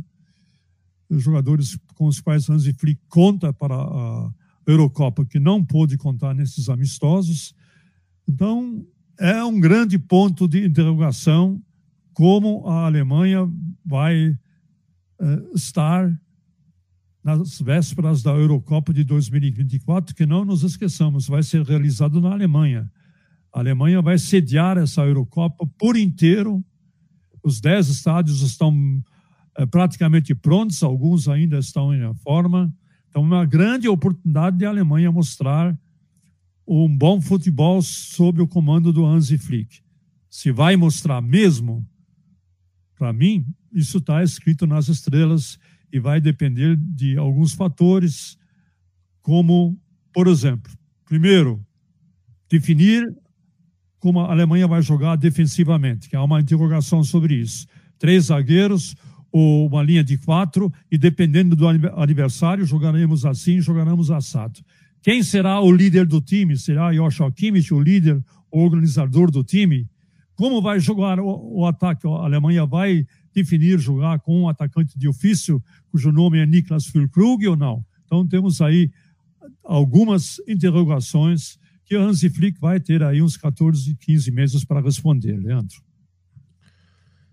Os 1.08 1.22
jogadores 1.22 1.78
com 1.94 2.04
os 2.04 2.20
quais 2.20 2.50
Hansi 2.50 2.74
Flick 2.74 3.00
conta 3.08 3.50
para 3.50 3.76
a 3.76 4.30
Eurocopa, 4.66 5.24
que 5.24 5.40
não 5.40 5.64
pôde 5.64 5.96
contar 5.96 6.34
nesses 6.34 6.68
amistosos. 6.68 7.54
Então, 8.28 8.86
é 9.18 9.42
um 9.42 9.58
grande 9.58 9.98
ponto 9.98 10.46
de 10.46 10.66
interrogação 10.66 11.62
como 12.12 12.68
a 12.68 12.84
Alemanha 12.84 13.50
vai 13.86 14.28
uh, 14.28 15.54
estar 15.54 16.14
nas 17.22 17.60
vésperas 17.60 18.22
da 18.22 18.30
Eurocopa 18.30 18.92
de 18.92 19.04
2024, 19.04 20.14
que 20.14 20.24
não 20.24 20.44
nos 20.44 20.62
esqueçamos, 20.62 21.28
vai 21.28 21.42
ser 21.42 21.62
realizado 21.62 22.20
na 22.20 22.32
Alemanha. 22.32 22.90
A 23.52 23.60
Alemanha 23.60 24.00
vai 24.00 24.18
sediar 24.18 24.78
essa 24.78 25.02
Eurocopa 25.02 25.66
por 25.78 25.96
inteiro. 25.96 26.64
Os 27.42 27.60
dez 27.60 27.88
estádios 27.88 28.40
estão 28.42 29.02
é, 29.56 29.66
praticamente 29.66 30.34
prontos, 30.34 30.82
alguns 30.82 31.28
ainda 31.28 31.58
estão 31.58 31.92
em 31.94 32.14
forma. 32.14 32.72
Então, 33.08 33.22
uma 33.22 33.44
grande 33.44 33.88
oportunidade 33.88 34.56
de 34.56 34.64
a 34.64 34.70
Alemanha 34.70 35.10
mostrar 35.10 35.78
um 36.66 36.88
bom 36.96 37.20
futebol 37.20 37.82
sob 37.82 38.40
o 38.40 38.46
comando 38.46 38.92
do 38.92 39.04
Hansi 39.04 39.36
Flick. 39.36 39.82
Se 40.28 40.52
vai 40.52 40.76
mostrar 40.76 41.20
mesmo, 41.20 41.84
para 42.96 43.12
mim, 43.12 43.44
isso 43.72 43.98
está 43.98 44.22
escrito 44.22 44.66
nas 44.66 44.88
estrelas 44.88 45.58
e 45.92 45.98
vai 45.98 46.20
depender 46.20 46.76
de 46.76 47.16
alguns 47.16 47.52
fatores, 47.52 48.38
como, 49.22 49.78
por 50.12 50.26
exemplo, 50.26 50.72
primeiro, 51.04 51.64
definir 52.48 53.06
como 53.98 54.20
a 54.20 54.32
Alemanha 54.32 54.66
vai 54.66 54.82
jogar 54.82 55.16
defensivamente, 55.16 56.08
que 56.08 56.16
há 56.16 56.22
uma 56.24 56.40
interrogação 56.40 57.04
sobre 57.04 57.34
isso. 57.34 57.66
Três 57.98 58.26
zagueiros 58.26 58.96
ou 59.30 59.66
uma 59.66 59.82
linha 59.82 60.02
de 60.02 60.18
quatro, 60.18 60.72
e 60.90 60.98
dependendo 60.98 61.54
do 61.54 61.68
adversário, 61.68 62.64
jogaremos 62.64 63.24
assim, 63.24 63.60
jogaremos 63.60 64.10
assado. 64.10 64.60
Quem 65.02 65.22
será 65.22 65.60
o 65.60 65.70
líder 65.70 66.06
do 66.06 66.20
time? 66.20 66.56
Será 66.56 66.92
Joshua 66.92 67.30
Kimmich, 67.30 67.72
o 67.72 67.80
líder, 67.80 68.22
o 68.50 68.60
organizador 68.60 69.30
do 69.30 69.44
time? 69.44 69.88
Como 70.34 70.60
vai 70.60 70.80
jogar 70.80 71.20
o, 71.20 71.60
o 71.60 71.66
ataque? 71.66 72.06
A 72.06 72.10
Alemanha 72.10 72.66
vai 72.66 73.06
definir 73.34 73.78
jogar 73.78 74.20
com 74.20 74.42
um 74.42 74.48
atacante 74.48 74.98
de 74.98 75.08
ofício, 75.08 75.62
cujo 75.90 76.12
nome 76.12 76.38
é 76.38 76.46
Niklas 76.46 76.86
Füllkrug 76.86 77.46
ou 77.46 77.56
não? 77.56 77.84
Então 78.04 78.26
temos 78.26 78.60
aí 78.60 78.90
algumas 79.64 80.40
interrogações 80.48 81.58
que 81.84 81.96
Hansi 81.96 82.30
Flick 82.30 82.60
vai 82.60 82.78
ter 82.78 83.02
aí 83.02 83.20
uns 83.20 83.36
14, 83.36 83.96
15 83.96 84.30
meses 84.30 84.64
para 84.64 84.80
responder, 84.80 85.36
Leandro. 85.36 85.82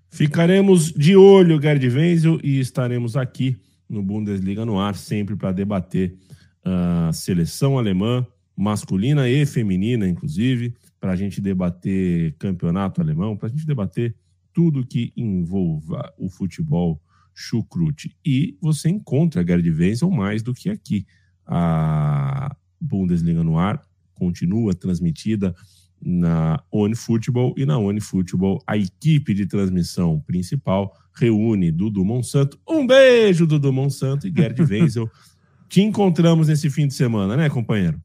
Ficaremos 0.09 0.91
de 0.91 1.15
olho, 1.15 1.61
Gerd 1.61 1.87
Wenzel, 1.87 2.39
e 2.43 2.59
estaremos 2.59 3.15
aqui 3.15 3.55
no 3.89 4.01
Bundesliga 4.01 4.65
no 4.65 4.79
ar, 4.79 4.95
sempre 4.95 5.35
para 5.35 5.51
debater 5.51 6.15
a 6.63 7.11
seleção 7.13 7.77
alemã, 7.77 8.25
masculina 8.55 9.29
e 9.29 9.45
feminina, 9.45 10.07
inclusive, 10.07 10.73
para 10.99 11.11
a 11.11 11.15
gente 11.15 11.39
debater 11.39 12.35
campeonato 12.39 12.99
alemão, 12.99 13.37
para 13.37 13.47
a 13.47 13.51
gente 13.51 13.65
debater 13.65 14.15
tudo 14.57 14.83
que 14.83 15.13
envolva 15.15 16.11
o 16.17 16.27
futebol 16.31 16.99
chucrute. 17.31 18.17
E 18.25 18.57
você 18.59 18.89
encontra 18.89 19.45
Gerd 19.45 19.69
Wenzel 19.69 20.09
mais 20.09 20.41
do 20.41 20.51
que 20.51 20.67
aqui. 20.67 21.05
A 21.45 22.55
Bundesliga 22.81 23.43
no 23.43 23.59
ar 23.59 23.79
continua 24.15 24.73
transmitida 24.73 25.55
na 26.03 26.59
OneFootball 26.71 27.53
e 27.55 27.67
na 27.67 27.77
OneFootball 27.77 28.59
a 28.65 28.75
equipe 28.75 29.35
de 29.35 29.45
transmissão 29.45 30.19
principal 30.21 30.91
reúne 31.13 31.71
Dudu 31.71 32.03
Monsanto. 32.03 32.59
Um 32.67 32.87
beijo, 32.87 33.45
Dudu 33.45 33.71
Monsanto 33.71 34.27
e 34.27 34.33
Gerd 34.35 34.59
Wenzel. 34.59 35.07
Te 35.69 35.81
encontramos 35.81 36.47
nesse 36.47 36.67
fim 36.71 36.87
de 36.87 36.95
semana, 36.95 37.37
né, 37.37 37.47
companheiro? 37.47 38.01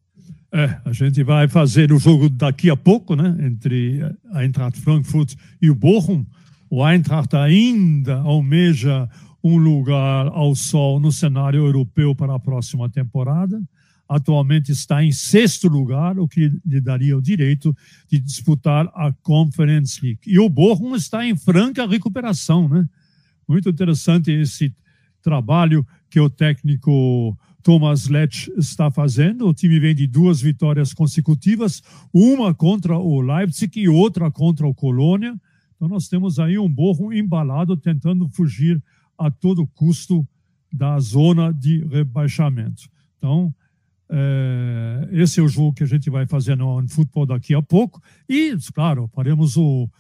É, 0.53 0.79
a 0.85 0.93
gente 0.93 1.23
vai 1.23 1.49
fazer 1.49 1.93
o 1.93 1.99
jogo 1.99 2.29
daqui 2.29 2.69
a 2.69 2.77
pouco, 2.77 3.17
né, 3.17 3.39
entre 3.41 4.03
a 4.33 4.45
Eintracht 4.45 4.79
Frankfurt 4.79 5.35
e 5.63 5.71
o 5.71 5.75
Bochum. 5.75 6.27
O 6.75 6.83
Eintracht 6.83 7.37
ainda 7.37 8.15
almeja 8.21 9.07
um 9.45 9.59
lugar 9.59 10.29
ao 10.29 10.55
sol 10.55 10.99
no 10.99 11.13
cenário 11.13 11.67
europeu 11.67 12.15
para 12.15 12.35
a 12.35 12.41
próxima 12.41 12.89
temporada 12.89 13.63
atualmente 14.09 14.73
está 14.73 15.05
em 15.05 15.13
sexto 15.13 15.69
lugar, 15.69 16.19
o 16.19 16.27
que 16.27 16.51
lhe 16.65 16.81
daria 16.81 17.15
o 17.15 17.21
direito 17.21 17.77
de 18.11 18.19
disputar 18.19 18.91
a 18.95 19.13
Conference 19.23 20.01
League. 20.03 20.21
E 20.27 20.39
o 20.39 20.49
Bochum 20.49 20.97
está 20.97 21.27
em 21.27 21.37
franca 21.37 21.87
recuperação, 21.87 22.67
né? 22.67 22.89
Muito 23.47 23.69
interessante 23.69 24.31
esse 24.31 24.75
trabalho 25.23 25.87
que 26.09 26.21
o 26.21 26.31
técnico 26.31 27.37
Thomas 27.63 28.09
Letch 28.09 28.49
está 28.57 28.91
fazendo. 28.91 29.47
O 29.47 29.53
time 29.53 29.79
vem 29.79 29.95
de 29.95 30.07
duas 30.07 30.41
vitórias 30.41 30.95
consecutivas, 30.95 31.83
uma 32.15 32.55
contra 32.55 32.97
o 32.97 33.21
Leipzig 33.21 33.79
e 33.79 33.89
outra 33.91 34.31
contra 34.31 34.67
o 34.67 34.75
Colônia. 34.75 35.39
Então 35.83 35.89
nós 35.89 36.07
temos 36.07 36.39
aí 36.39 36.57
um 36.61 36.73
Bochum 36.73 37.13
embalado 37.13 37.77
tentando 37.77 38.29
fugir 38.29 38.81
a 39.19 39.29
todo 39.33 39.67
custo 39.67 40.25
da 40.73 40.97
zona 41.01 41.53
de 41.53 41.85
rebaixamento. 41.87 42.89
Então, 43.19 43.53
é, 44.09 45.09
esse 45.11 45.41
é 45.41 45.43
o 45.43 45.49
jogo 45.49 45.73
que 45.73 45.83
a 45.83 45.87
gente 45.87 46.09
vai 46.09 46.25
fazer 46.25 46.57
no 46.57 46.87
futebol 46.87 47.27
daqui 47.27 47.53
a 47.53 47.61
pouco. 47.61 48.01
E, 48.29 48.57
claro, 48.73 49.11
faremos 49.13 49.57
o 49.57 49.91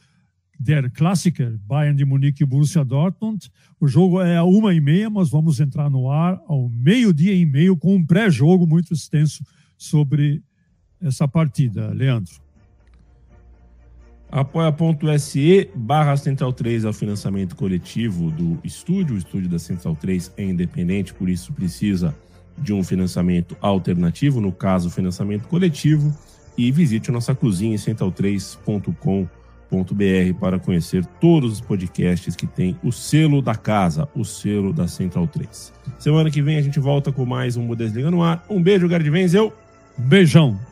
Der 0.56 0.88
Klassiker, 0.88 1.58
Bayern 1.66 1.96
de 1.96 2.04
Munique 2.04 2.44
e 2.44 2.46
Borussia 2.46 2.84
Dortmund. 2.84 3.50
O 3.80 3.88
jogo 3.88 4.20
é 4.20 4.36
a 4.36 4.44
uma 4.44 4.72
e 4.72 4.80
meia, 4.80 5.10
mas 5.10 5.30
vamos 5.30 5.58
entrar 5.58 5.90
no 5.90 6.08
ar 6.08 6.40
ao 6.46 6.68
meio-dia 6.68 7.34
e 7.34 7.44
meio 7.44 7.76
com 7.76 7.96
um 7.96 8.06
pré-jogo 8.06 8.68
muito 8.68 8.94
extenso 8.94 9.44
sobre 9.76 10.44
essa 11.00 11.26
partida. 11.26 11.88
Leandro. 11.88 12.51
Apoia.se 14.32 15.68
barra 15.74 16.16
Central 16.16 16.54
3 16.54 16.84
é 16.84 16.88
o 16.88 16.92
financiamento 16.94 17.54
coletivo 17.54 18.30
do 18.30 18.58
estúdio. 18.64 19.14
O 19.14 19.18
estúdio 19.18 19.50
da 19.50 19.58
Central 19.58 19.94
3 19.94 20.32
é 20.38 20.44
independente, 20.44 21.12
por 21.12 21.28
isso 21.28 21.52
precisa 21.52 22.16
de 22.56 22.72
um 22.72 22.82
financiamento 22.82 23.54
alternativo, 23.60 24.40
no 24.40 24.50
caso, 24.50 24.88
financiamento 24.88 25.46
coletivo, 25.48 26.16
e 26.56 26.72
visite 26.72 27.10
a 27.10 27.12
nossa 27.12 27.34
cozinha 27.34 27.74
em 27.74 27.78
central3.com.br 27.78 29.28
para 30.40 30.58
conhecer 30.58 31.04
todos 31.20 31.52
os 31.52 31.60
podcasts 31.60 32.34
que 32.34 32.46
tem 32.46 32.74
o 32.82 32.90
selo 32.90 33.42
da 33.42 33.54
casa, 33.54 34.08
o 34.16 34.24
selo 34.24 34.72
da 34.72 34.88
Central 34.88 35.26
3. 35.26 35.74
Semana 35.98 36.30
que 36.30 36.40
vem 36.40 36.56
a 36.56 36.62
gente 36.62 36.80
volta 36.80 37.12
com 37.12 37.26
mais 37.26 37.58
um 37.58 37.66
Bundesliga 37.66 38.10
no 38.10 38.22
ar. 38.22 38.42
Um 38.48 38.62
beijo, 38.62 38.88
Gerd 38.88 39.10
Wenzel. 39.10 39.52
Um 39.98 40.02
beijão. 40.02 40.71